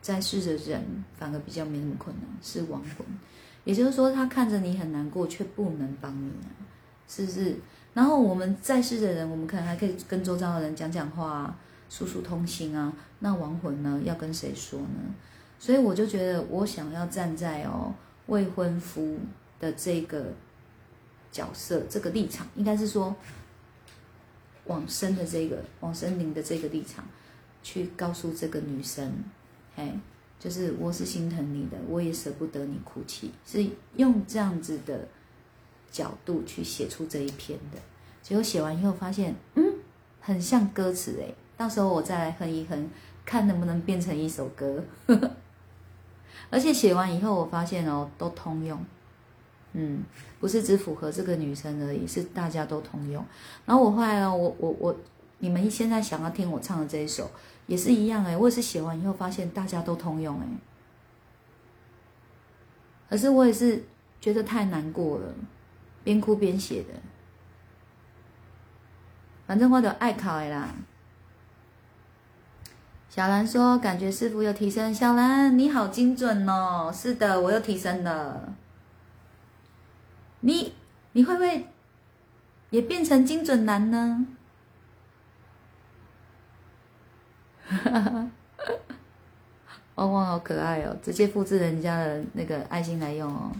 [0.00, 3.04] 在世的人反而比较没那么困难，是亡魂。
[3.64, 6.52] 也就是说，他看着你很难过，却不能帮你啊，
[7.08, 7.56] 是不是？
[7.94, 11.58] 然后我们在世的人，我们可能还可以跟周遭的人讲讲话啊，
[11.88, 12.92] 诉诉通心啊。
[13.20, 15.14] 那亡魂呢，要跟谁说呢？
[15.58, 17.94] 所以我就觉得，我想要站在哦
[18.26, 19.18] 未婚夫
[19.58, 20.26] 的这个
[21.32, 23.14] 角色、这个立场，应该是说
[24.66, 27.04] 往生的这个往生灵的这个立场，
[27.62, 29.10] 去告诉这个女生，
[29.74, 29.90] 嘿。
[30.38, 33.64] 就是我是心疼你的，我也舍不得你哭泣，是
[33.96, 35.08] 用这样子的
[35.90, 37.78] 角度去写出这一篇的。
[38.22, 39.64] 结果写完以后发现，嗯，
[40.20, 41.34] 很像歌词诶。
[41.56, 42.90] 到时候我再来哼一哼，
[43.24, 44.84] 看能不能变成一首歌。
[46.50, 48.78] 而且写完以后，我发现哦，都通用，
[49.72, 50.02] 嗯，
[50.40, 53.24] 不是只符合这个女生而已，是大家都通用。
[53.64, 54.96] 然后我后来哦，我我我，
[55.38, 57.30] 你们现在想要听我唱的这一首。
[57.66, 60.46] 也是一样哎，我也是写完以后发现大家都通用哎，
[63.10, 63.84] 可是我也是
[64.20, 65.34] 觉得太难过了，
[66.02, 66.88] 边哭边写的。
[69.46, 70.74] 反正我都爱考的啦。
[73.10, 76.90] 小兰说：“感觉师傅又提升。”小兰，你好精准哦！
[76.92, 78.54] 是的，我又提升了。
[80.40, 80.74] 你
[81.12, 81.68] 你会不会
[82.70, 84.26] 也变成精准男呢？
[87.53, 87.53] 哈哈，
[89.96, 90.96] 汪汪好可爱哦！
[91.02, 93.52] 直接复制人家的那个爱心来用哦。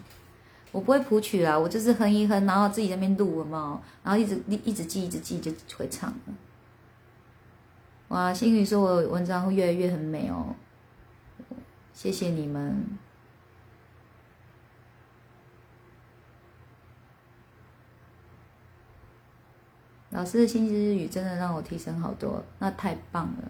[0.73, 6.35] 我不会谱曲啦，我就是哼一哼，然后自己在那边录了嘛，然后一直一直记，一直记就会唱了。
[8.09, 10.57] 哇，星宇说我的文章会越来越很美哦，
[11.93, 12.85] 谢谢你们。
[20.11, 23.49] 老师的星期日语真的让我提升好多，那太棒了。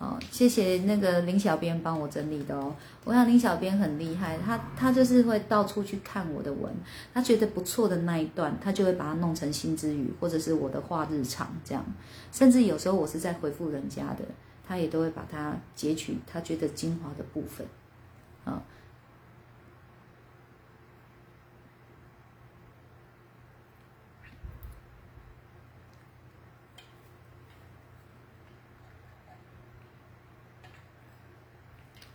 [0.00, 2.74] 哦，谢谢那个林小编帮我整理的哦。
[3.04, 6.72] 我想林小编很厉害，他他就是会到处去看我的文，
[7.12, 11.84] 他觉得不错的那一段，他就会把它弄成新之语，或者是我的话日常这样。
[12.32, 14.24] 甚至有时候我是在回复人家的，
[14.66, 17.66] 他也都会把它截取他觉得精华的部分，
[18.46, 18.62] 啊。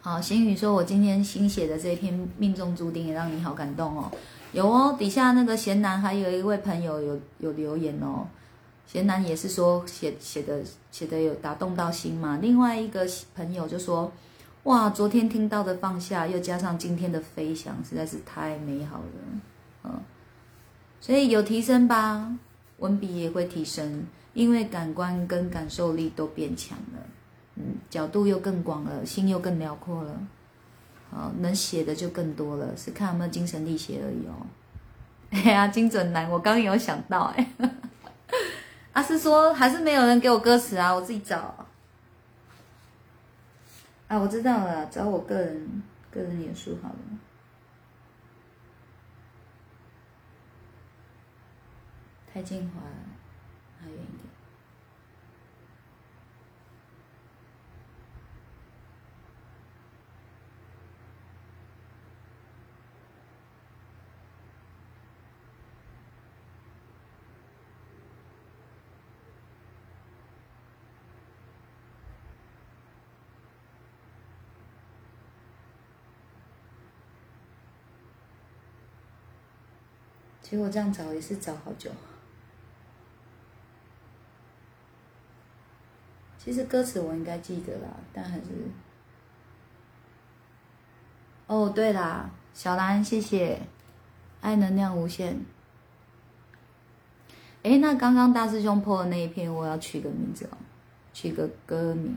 [0.06, 4.12] 好，行宇说：“我今天新写的这篇命中注定，也让你好感动哦。
[4.52, 8.28] 有哦，底下那个贤男还有一位朋友有有留言哦。
[8.86, 12.38] 贤男也是说写写的写的有打动到心嘛。
[12.40, 14.12] 另外一个朋友就说：
[14.66, 19.06] 哇，昨天听到的放下，又加上今天的飞翔，实在是太美好了。
[19.86, 20.00] 嗯，
[21.02, 22.32] 所以有提升吧，
[22.78, 27.02] 文笔也会提升，因为感官跟感受力都变强了。”
[27.56, 30.20] 嗯，角度又更广了，心又更辽阔了，
[31.10, 34.46] 好，能写的就更多了，是看有没有精神力写而已哦。
[35.32, 37.48] 哎呀，精准男，我刚有想到哎，
[38.94, 41.66] 阿 是说还是没有人给我歌词啊，我自己找。
[44.08, 46.96] 啊，我知道了，找我个人个人脸书好了，
[52.32, 52.96] 太精华了，
[53.82, 54.26] 还远一点。
[80.46, 81.90] 其实我这样找也是找好久。
[86.38, 88.44] 其实歌词我应该记得啦，但还是……
[91.48, 93.60] 哦，对啦，小兰，谢谢，
[94.42, 95.44] 爱能量无限。
[97.64, 100.58] 哎，那刚刚大师兄破的那一篇，我要取个名字哦，
[101.12, 102.16] 取个歌名。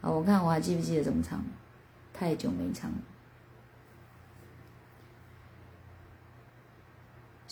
[0.00, 1.44] 好，我看我还记不记得怎么唱？
[2.14, 2.96] 太久没唱了。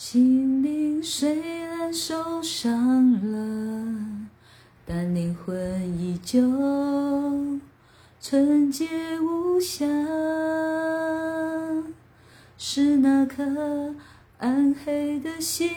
[0.03, 3.85] 心灵虽然受伤了，
[4.83, 5.55] 但灵魂
[5.95, 6.41] 依旧
[8.19, 8.87] 纯洁
[9.19, 9.85] 无瑕。
[12.57, 13.93] 是那颗
[14.39, 15.69] 暗黑的心，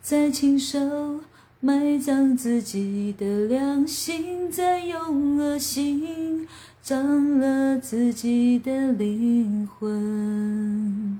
[0.00, 1.18] 在亲手
[1.58, 6.46] 埋葬自己的良心，在用恶心
[6.80, 11.18] 脏了自己的灵魂。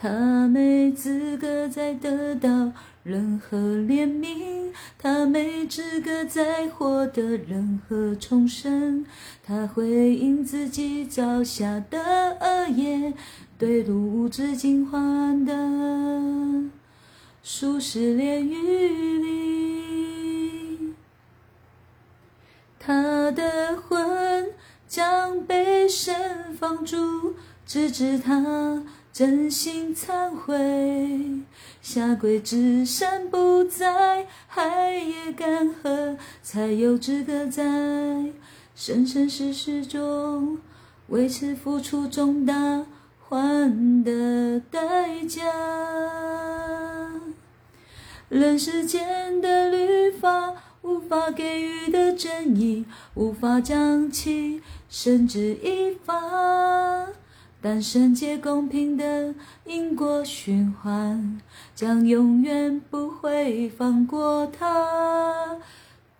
[0.00, 2.70] 他没资格再得到
[3.02, 9.04] 任何怜悯，他没资格再获得任何重生。
[9.42, 11.98] 他回应自己造下的
[12.40, 13.12] 恶业，
[13.58, 15.52] 对路无止境还的
[17.42, 20.94] 数十炼狱里，
[22.78, 24.50] 他的魂
[24.86, 27.34] 将被神放逐，
[27.66, 28.84] 直至他。
[29.18, 31.42] 真心忏悔，
[31.82, 37.64] 下跪至山不在，海也干涸，才有资格在
[38.76, 40.58] 生生世世中
[41.08, 42.86] 为此付出重大
[43.18, 45.42] 换的代价。
[48.28, 56.14] 人世间的律法无法给予的正义，无法将其绳之以法。
[57.60, 59.34] 但圣洁公平的
[59.64, 61.40] 因果循环，
[61.74, 65.58] 将永远不会放过他。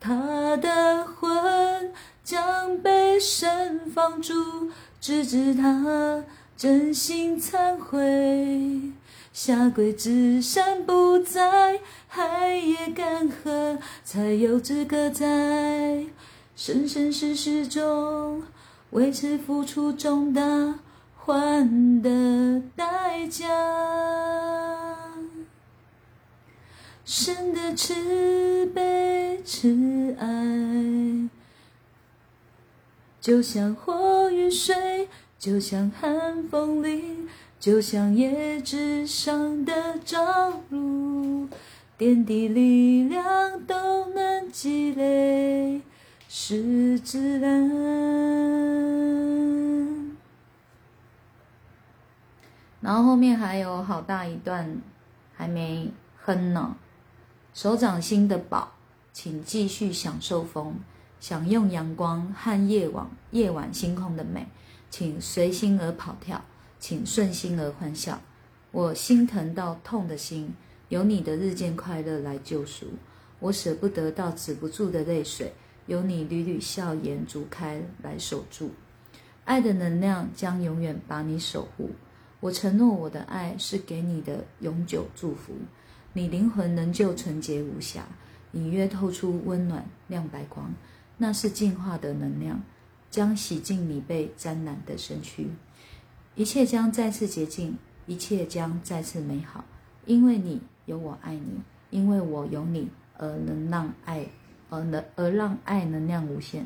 [0.01, 1.93] 他的魂
[2.24, 4.70] 将被神放逐，
[5.01, 6.24] 直至他
[6.57, 8.93] 真心忏悔，
[9.32, 16.05] 下跪至山不在，海也干涸，才有资格在
[16.57, 18.43] 生生世世中
[18.91, 20.43] 为此付出重大。
[21.29, 23.47] 还的代价，
[27.05, 31.29] 神的慈悲慈爱，
[33.20, 35.07] 就像火与水，
[35.39, 37.29] 就像寒风里，
[37.61, 41.47] 就像叶子上的朝露，
[41.99, 45.83] 点滴力量都能积累，
[46.26, 47.68] 是自然。
[52.89, 54.80] 然后后面还有好大一段
[55.34, 55.93] 还没
[56.24, 56.74] 哼呢。
[57.53, 58.72] 手掌心的宝，
[59.12, 60.74] 请继续享受风，
[61.20, 64.47] 享用阳光和夜晚夜晚星空的美，
[64.89, 66.43] 请随心而跑跳，
[66.80, 68.18] 请顺心而欢笑。
[68.70, 70.55] 我心疼到痛的心，
[70.89, 72.86] 有你的日渐快乐来救赎。
[73.39, 75.53] 我舍不得到止不住的泪水，
[75.84, 78.70] 有你缕缕笑颜逐开来守住。
[79.45, 81.91] 爱的能量将永远把你守护。
[82.41, 85.55] 我承诺，我的爱是给你的永久祝福。
[86.12, 88.07] 你灵魂仍旧纯洁无瑕，
[88.53, 90.72] 隐约透出温暖亮白光，
[91.16, 92.62] 那是进化的能量，
[93.11, 95.49] 将洗净你被沾染的身躯。
[96.36, 97.76] 一切将再次洁净，
[98.07, 99.64] 一切将再次美好，
[100.07, 101.61] 因为你有我爱你，
[101.91, 104.24] 因为我有你而能让爱，
[104.70, 106.64] 而能而让爱能量无限。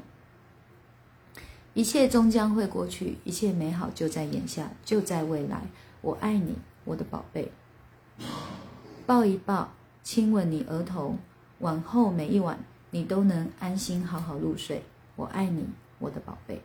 [1.75, 5.63] 一切终将会过去，一切美好就在眼下，就在未来。
[6.03, 6.55] 我爱你，
[6.85, 7.51] 我的宝贝。
[9.07, 11.17] 抱一抱，亲吻你额头，
[11.61, 12.59] 往后每一晚，
[12.91, 14.83] 你都能安心好好入睡。
[15.17, 15.67] 我爱你，
[15.99, 16.61] 我的宝贝。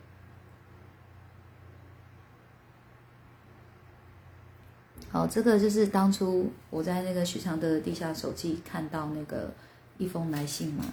[5.10, 9.54] 好，这个就是当初我在那个许常德的地下手记看到那个
[9.98, 10.84] 一封来信嘛，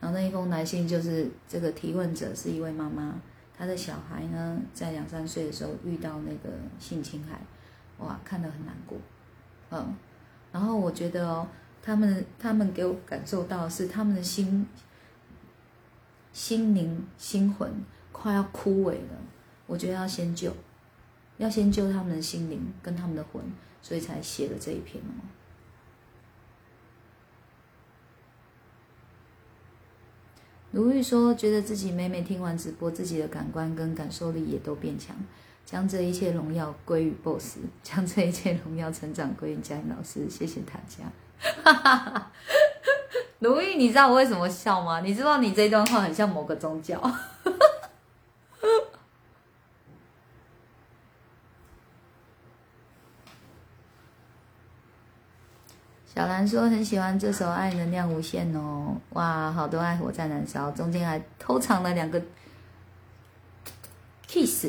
[0.00, 3.20] 然后那一封来信就是这个提问者是一位妈妈。
[3.56, 7.40] 他的小孩呢，在两三岁的时候遇到那个性侵害，
[7.98, 8.98] 哇，看得很难过，
[9.70, 9.94] 嗯，
[10.52, 11.46] 然后我觉得哦，
[11.82, 14.66] 他们他们给我感受到是他们的心
[16.32, 19.18] 心灵心魂快要枯萎了，
[19.66, 20.52] 我觉得要先救，
[21.38, 23.40] 要先救他们的心灵跟他们的魂，
[23.80, 25.22] 所以才写了这一篇哦。
[30.74, 35.14] 如玉说：“觉得自己每每听完直播，自己的感官跟感受力也都变强，
[35.64, 40.28] 将这一切荣耀归于 BOSS， 将这一切荣耀成长归于嘉音老师。
[40.28, 41.04] 谢谢大家。”
[41.62, 42.32] 哈哈哈
[43.38, 45.00] 如玉，你知道我为什么笑吗？
[45.00, 47.00] 你知道你这段话很像某个宗教。
[56.14, 62.22] 小兰说很喜欢这首《爱能量无限》哦，哇，好多爱火在燃烧，中间还偷藏了两个
[64.28, 64.68] kiss。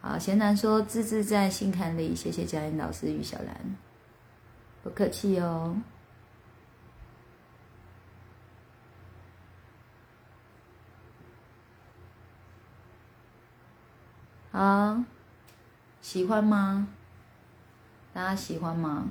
[0.00, 3.76] 好，贤男说字字在心坎里，谢谢佳音老师与小兰，
[4.82, 5.76] 不客气哦。
[14.50, 15.04] 好，
[16.00, 16.88] 喜欢吗？
[18.12, 19.08] 大家喜欢吗？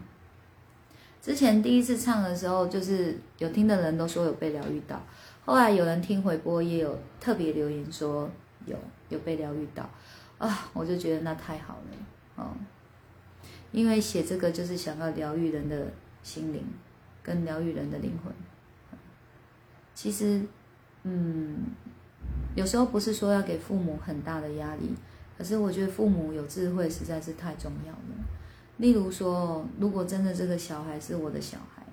[1.21, 5.01] 之前第一次唱的时候，就是有听的人都说有被疗愈到。
[5.45, 8.29] 后来有人听回播，也有特别留言说
[8.65, 8.75] 有
[9.09, 9.87] 有被疗愈到
[10.37, 11.97] 啊，我就觉得那太好了
[12.35, 12.51] 哦。
[13.71, 15.87] 因为写这个就是想要疗愈人的
[16.23, 16.63] 心灵，
[17.23, 18.33] 跟疗愈人的灵魂。
[19.93, 20.41] 其实，
[21.03, 21.67] 嗯，
[22.55, 24.95] 有时候不是说要给父母很大的压力，
[25.37, 28.40] 可是我觉得父母有智慧实在是太重要了。
[28.81, 31.85] 例如说，如果真的这个小孩是我的小孩，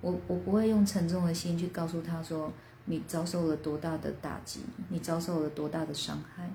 [0.00, 2.50] 我我不会用沉重的心去告诉他说
[2.86, 6.48] 你遭受了多大的打击，你遭受了多大的伤害。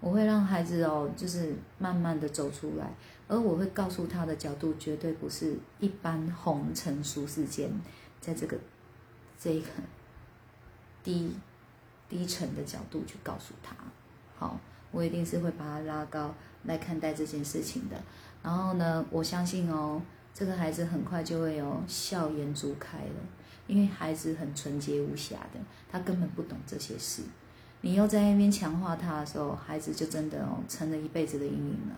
[0.00, 2.92] 我会让孩子哦，就是慢慢的走出来，
[3.28, 7.70] 而我会告诉他的角度绝对不是一般红尘俗世间，
[8.20, 8.58] 在这个
[9.38, 9.68] 这一个
[11.04, 11.32] 低
[12.08, 13.76] 低沉的角度去告诉他。
[14.36, 14.58] 好，
[14.90, 17.96] 我一定是会把他拉高来看待这件事情的。
[18.46, 20.00] 然后呢，我相信哦，
[20.32, 23.20] 这个孩子很快就会有笑颜逐开了，
[23.66, 25.58] 因为孩子很纯洁无瑕的，
[25.90, 27.22] 他根本不懂这些事。
[27.80, 31.96] 你又在那边强化他的时候，孩子就真的哦，成了一辈子的阴影了。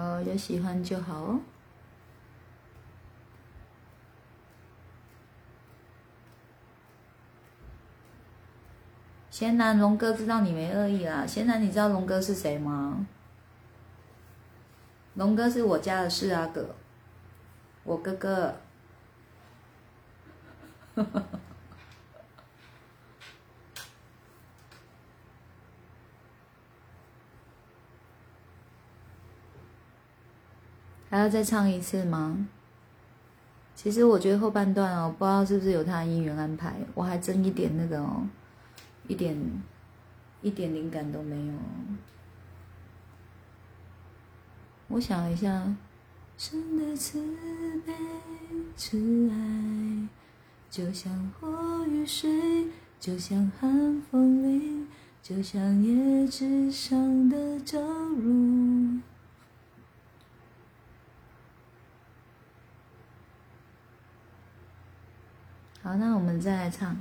[0.00, 1.40] 好，有喜欢就好哦。
[9.30, 11.26] 贤男，龙哥知道你没恶意啦。
[11.26, 13.06] 贤男，你知道龙哥是谁吗？
[15.14, 16.74] 龙哥是我家的四阿哥，
[17.84, 18.56] 我哥哥。
[31.10, 32.48] 还要再唱一次吗？
[33.74, 38.26] 其实我觉得后半段哦，不知道是不是有他的姻缘安排，我还真一点那个哦。
[39.08, 39.36] 一点
[40.40, 41.52] 一点灵感都没有。
[44.88, 45.74] 我想一下，
[46.38, 47.20] 神的慈
[47.84, 47.92] 悲
[48.76, 50.08] 慈爱，
[50.70, 52.68] 就像火与水，
[53.00, 54.86] 就像寒风里，
[55.22, 59.00] 就像叶子上的朝露。
[65.82, 66.96] 好，那我们再来唱。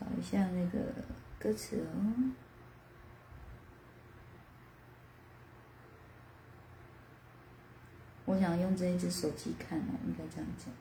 [0.00, 0.78] 找一像那个
[1.38, 2.32] 歌词哦。
[8.24, 10.72] 我想用这一只手机看哦，应该这样讲。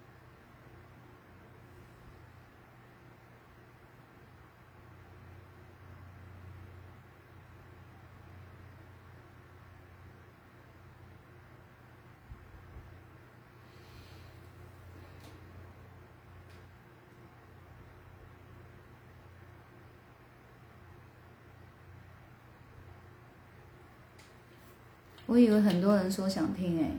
[25.32, 26.92] 我以为很多人说想听哎，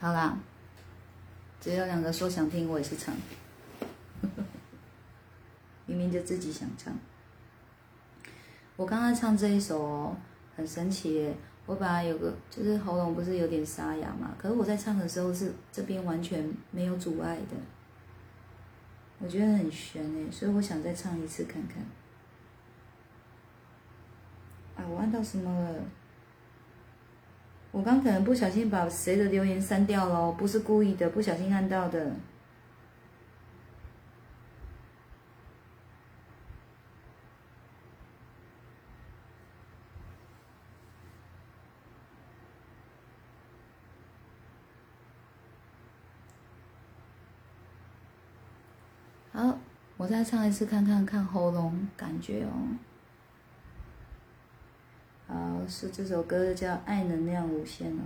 [0.00, 0.38] 好啦，
[1.60, 3.14] 只有两个说想听，我也是唱，
[5.84, 6.98] 明明就自己想唱。
[8.76, 10.16] 我刚刚唱这一首哦，
[10.56, 11.30] 很神奇
[11.66, 17.56] 我本来有个就是喉咙不是有点沙哑嘛，可是我在唱的时候是这边完全没有阻碍的，
[19.18, 21.84] 我觉得很悬哎，所以我想再唱一次看看。
[24.76, 25.78] 啊，我按到什么了？
[27.70, 32.12] 我刚可能不小心把谁的留言删掉了，不是故意的，不小心按到的。
[49.32, 49.58] 好，
[49.96, 52.50] 我再唱一次看看看喉咙感觉哦。
[55.68, 58.00] 是这首歌叫《爱能量无限》哦。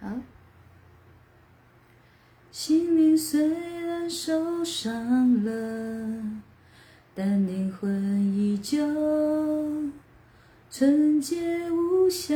[0.00, 0.08] 好，
[2.50, 6.22] 心灵虽然受伤了，
[7.14, 8.78] 但灵魂依旧
[10.70, 12.34] 纯洁无瑕，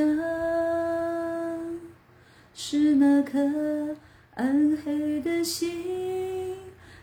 [2.53, 3.97] 是那颗
[4.35, 6.57] 暗黑的心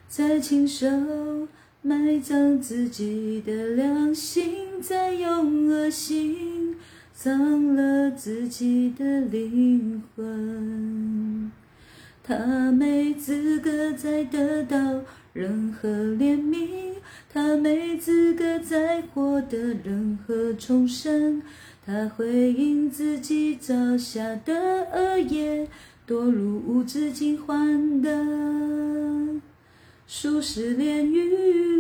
[0.07, 0.88] 在亲手。
[1.84, 6.76] 埋葬自己的良心，再用恶心
[7.12, 11.52] 葬了自己的灵魂。
[12.24, 15.02] 他没资格再得到
[15.34, 16.94] 任何怜悯，
[17.34, 21.42] 他没资格再获得任何重生。
[21.84, 24.54] 他回应自己造下的
[24.94, 25.68] 恶业，
[26.08, 29.42] 堕入无止境欢的
[30.06, 31.70] 数十炼狱。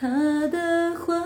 [0.00, 1.20] 他的魂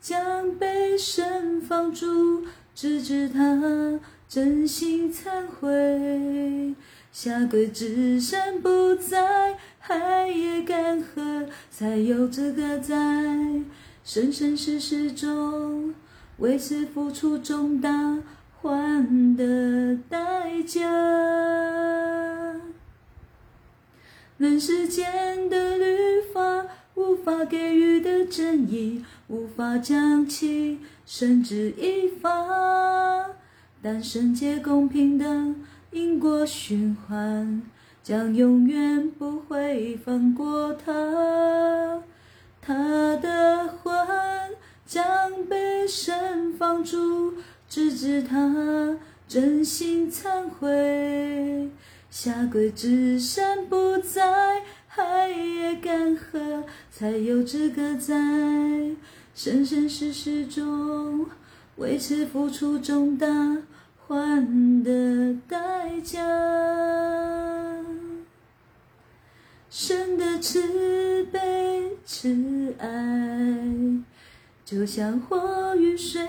[0.00, 6.76] 将被神放逐，直至他真心忏悔。
[7.10, 12.94] 下跪之山不在，海也干涸，才有资格在。
[14.04, 15.92] 生生世世中，
[16.36, 18.18] 为此付出重大
[18.60, 20.88] 换的代价。
[24.36, 26.64] 人世间的律法，
[26.98, 32.28] 无法给予的正义，无法将其绳之以法。
[33.80, 35.54] 但圣洁公平的
[35.92, 37.62] 因果循环，
[38.02, 42.02] 将永远不会放过他。
[42.60, 43.96] 他的魂
[44.84, 45.06] 将
[45.44, 47.34] 被神放逐，
[47.68, 51.70] 直至他真心忏悔。
[52.10, 54.64] 下跪之身不再，
[54.98, 58.16] 海也干涸，才有资格在
[59.32, 61.24] 生生世世中
[61.76, 63.58] 为此付出重大
[63.96, 66.18] 换的代价。
[69.70, 73.56] 神的慈悲慈爱，
[74.64, 76.26] 就像火与水，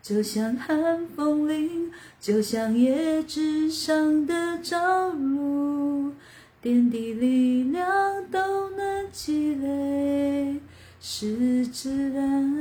[0.00, 1.90] 就像寒风凛，
[2.20, 6.12] 就像叶之上的朝露，
[6.64, 7.84] 点滴力量
[8.30, 10.58] 都能积累，
[10.98, 12.54] 是自然。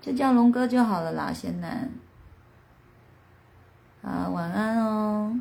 [0.00, 1.90] 就叫龙哥就好了啦，贤男。
[4.02, 5.40] 啊，晚安哦！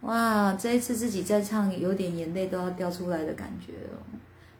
[0.00, 4.00] 哇，这一次自己在唱，有点眼泪都要掉出来的感觉哦。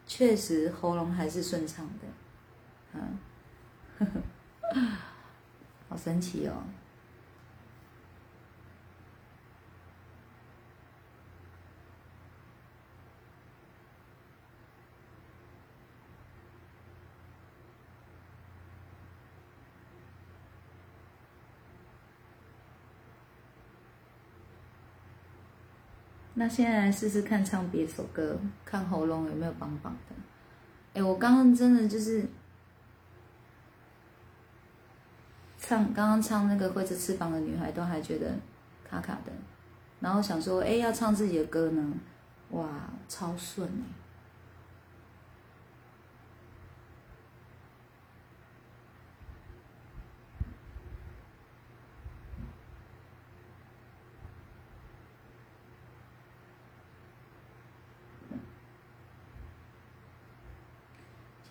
[0.07, 2.07] 确实，喉咙还是顺畅的，
[2.93, 4.12] 嗯，
[5.89, 6.53] 好神奇哦。
[26.41, 30.14] 那现在来试试看唱别首歌，看喉咙有没有绑绑的。
[30.95, 32.24] 哎，我刚刚真的就是
[35.59, 38.32] 唱，刚刚唱那个挥着翅膀的女孩，都还觉得
[38.89, 39.32] 卡卡的。
[39.99, 41.93] 然后想说，哎，要唱自己的歌呢，
[42.51, 42.68] 哇，
[43.09, 43.82] 超顺哎！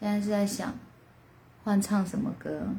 [0.08, 0.74] 现在是在想
[1.66, 2.70] 换唱什么歌，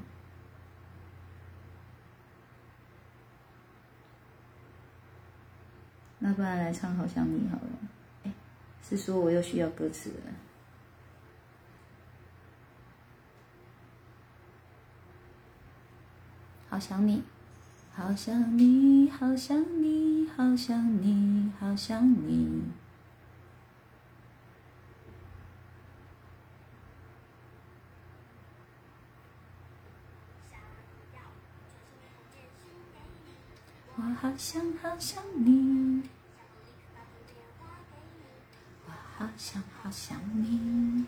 [6.20, 7.68] 那不然来唱《好想你》好了。
[8.24, 8.32] 哎，
[8.82, 10.32] 是说我又需要歌词了。
[16.70, 17.22] 好想你，
[17.92, 22.62] 好想你，好想你，好想你，好想你。
[34.00, 36.02] 我好想好想你，
[38.86, 41.06] 我好想好想你，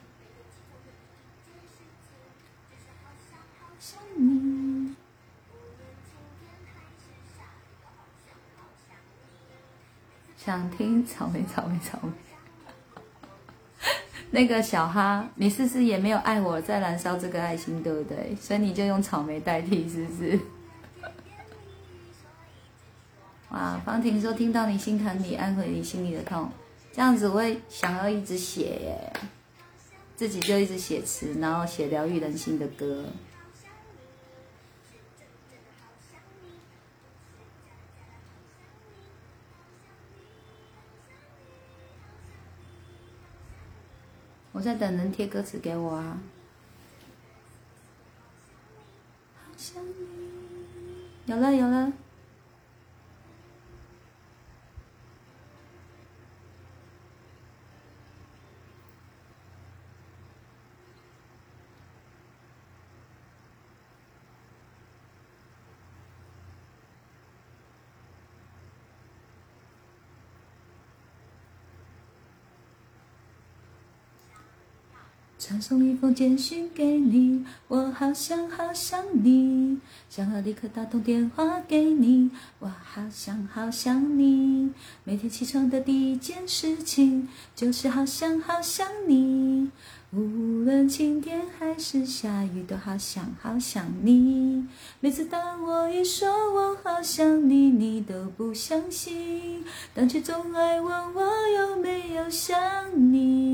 [3.80, 4.94] 想你。
[10.36, 12.12] 想听草莓草莓草莓，
[14.30, 18.36] 那个小哈，你是不是也没有爱我在燃烧这个爱心，对不对？
[18.36, 20.40] 所以你就用草莓代替，是不是？
[23.50, 26.51] 哇，方婷说听到你心疼，你，安慰你心里的痛，
[26.93, 29.12] 这样子我会想要一直写耶，
[30.16, 33.05] 自己就一直写词，然后写疗愈人心的歌。
[44.53, 46.18] 我在等人贴歌词给我啊。
[51.26, 51.93] 有了有了。
[75.61, 82.30] 送一封简讯给你，我好想好想你，想要立刻打通电话给你，
[82.61, 84.72] 我好想好想你。
[85.04, 89.70] 每天起床的第一件事情就是好想好想你，
[90.12, 94.66] 无论晴天还是下雨，都好想好想你。
[95.00, 101.22] 每次当我一说我好想你，你都不相信，但却总爱问我
[101.58, 102.58] 有没有想
[103.12, 103.49] 你。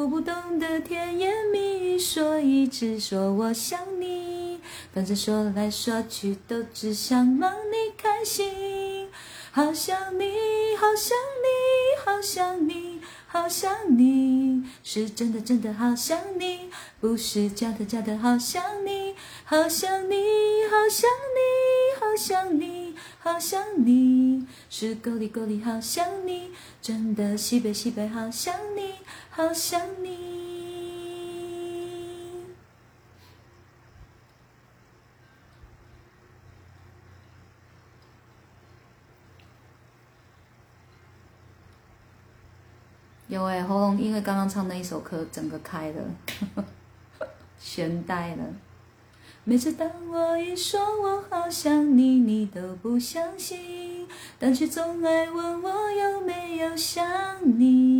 [0.00, 4.58] 我不懂得甜言蜜语，所以只说我想你。
[4.94, 9.10] 反正说来说去都只想让你开心。
[9.50, 10.24] 好想你，
[10.78, 19.14] 好想你，好想你，好想你，是真的真的好想你，不是假的假的好想你。
[19.44, 20.14] 好想你，
[20.70, 28.89] 好想你，好想你，好想你，是够力够力好想你，真的西北西北好想你，
[29.30, 30.18] 好想你。
[43.28, 46.02] 有哎、喉咙因为刚刚唱那一首歌，整个开了，
[47.60, 48.44] 悬呆了。
[49.44, 54.08] 每次当我一说我好想你，你都不相信，
[54.38, 57.06] 但却总爱问我有没有想
[57.58, 57.99] 你。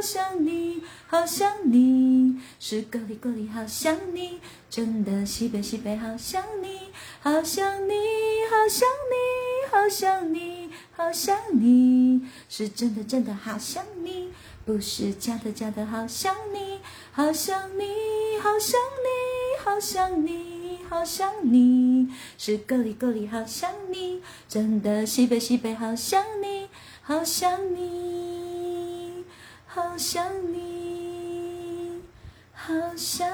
[0.00, 4.38] 好想你，好想你，是够力够力好想你，
[4.70, 6.90] 真的西北西北好想你，
[7.20, 7.92] 好想你，
[8.50, 14.30] 好想你，好想你，好想你，是真的真的好想你，
[14.64, 16.78] 不是假的假的好想你，
[17.12, 17.84] 好想你，
[18.42, 26.68] 好想你，好想你，好想你，是够力够力好想你，真的西北西北好想你。
[27.02, 28.49] 好想你，
[29.72, 32.02] 好想你，
[32.52, 33.24] 好想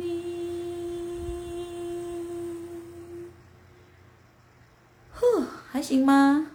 [0.00, 0.50] 你。
[5.12, 6.50] 呼，还行吗？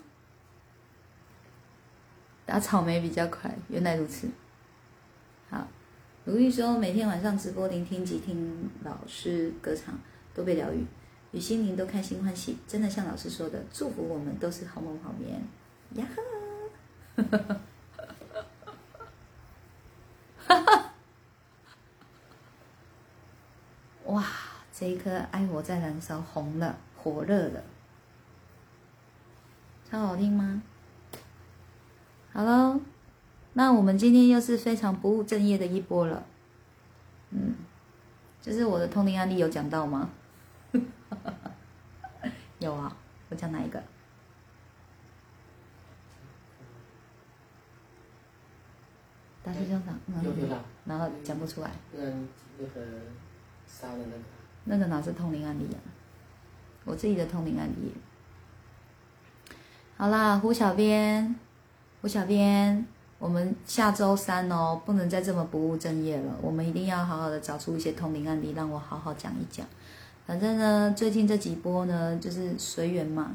[2.45, 4.27] 打草莓比较快，原来如此。
[5.49, 5.65] 好，
[6.25, 9.97] 如玉说每天晚上直播聆听及听老师歌唱，
[10.35, 10.85] 都被疗愈，
[11.31, 12.57] 与心灵都开心欢喜。
[12.67, 15.41] 真的像老师说的，祝福我们都是好梦好眠。
[15.93, 16.05] 呀
[17.15, 17.61] 呵！
[24.05, 24.25] 哇，
[24.79, 27.61] 这一颗爱火在燃烧，红了，火热了，
[29.83, 30.63] 超好听吗？
[32.31, 32.79] 好喽，
[33.51, 36.25] 那我们今天又是非常不务正业的一波了。
[37.31, 37.55] 嗯，
[38.41, 40.09] 就是我的通灵案例有讲到吗？
[42.59, 42.95] 有啊，
[43.27, 43.83] 我讲哪一个？
[49.43, 49.99] 大师兄长，
[50.85, 52.01] 然后讲不出来，那
[52.57, 52.81] 那个
[53.67, 54.23] 杀的那个，
[54.69, 55.81] 那个哪是通灵案例啊？
[56.85, 57.91] 我自己的通灵案例。
[59.97, 61.35] 好啦，胡小编，
[62.01, 62.85] 胡小编，
[63.17, 69.65] 我们下周三哦，不能再这么不务正业了，我们一定要好好的找出一些通灵案例，让我好好讲一讲。
[70.27, 73.31] 反正呢，最近这几波呢，就是随缘嘛，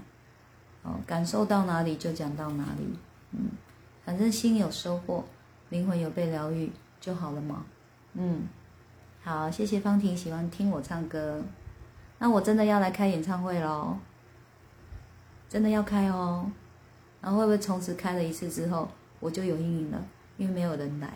[0.85, 2.97] 哦，感受到哪里就讲到哪里，
[3.33, 3.51] 嗯，
[4.05, 5.25] 反正心有收获。
[5.71, 6.71] 灵魂有被疗愈
[7.01, 7.65] 就好了嘛，
[8.13, 8.43] 嗯，
[9.27, 11.43] 好，谢谢方婷喜欢听我唱歌，
[12.19, 13.97] 那我真的要来开演唱会喽，
[15.49, 16.53] 真的要开哦，
[17.23, 18.87] 然后会不会从此开了一次之后
[19.21, 20.05] 我就有阴影了，
[20.37, 21.09] 因为没有人来，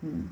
[0.00, 0.26] 嗯，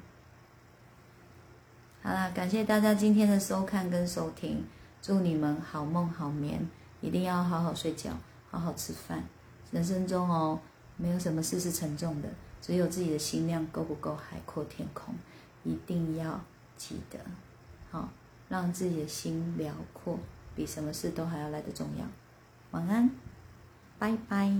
[2.03, 4.65] 好啦，感谢大家今天的收看跟收听，
[5.03, 6.67] 祝你们好梦好眠，
[7.03, 8.11] 一定要好好睡觉，
[8.51, 9.23] 好好吃饭，
[9.71, 10.59] 人生中哦，
[10.97, 12.29] 没有什么事是沉重的。
[12.63, 15.15] 只有自己的心量够不够海阔天空，
[15.63, 16.41] 一定要
[16.77, 17.19] 记得，
[17.91, 18.09] 好，
[18.49, 20.19] 让自己的心辽阔，
[20.55, 22.05] 比什么事都还要来得重要。
[22.73, 23.11] 晚安，
[23.99, 24.53] 拜拜。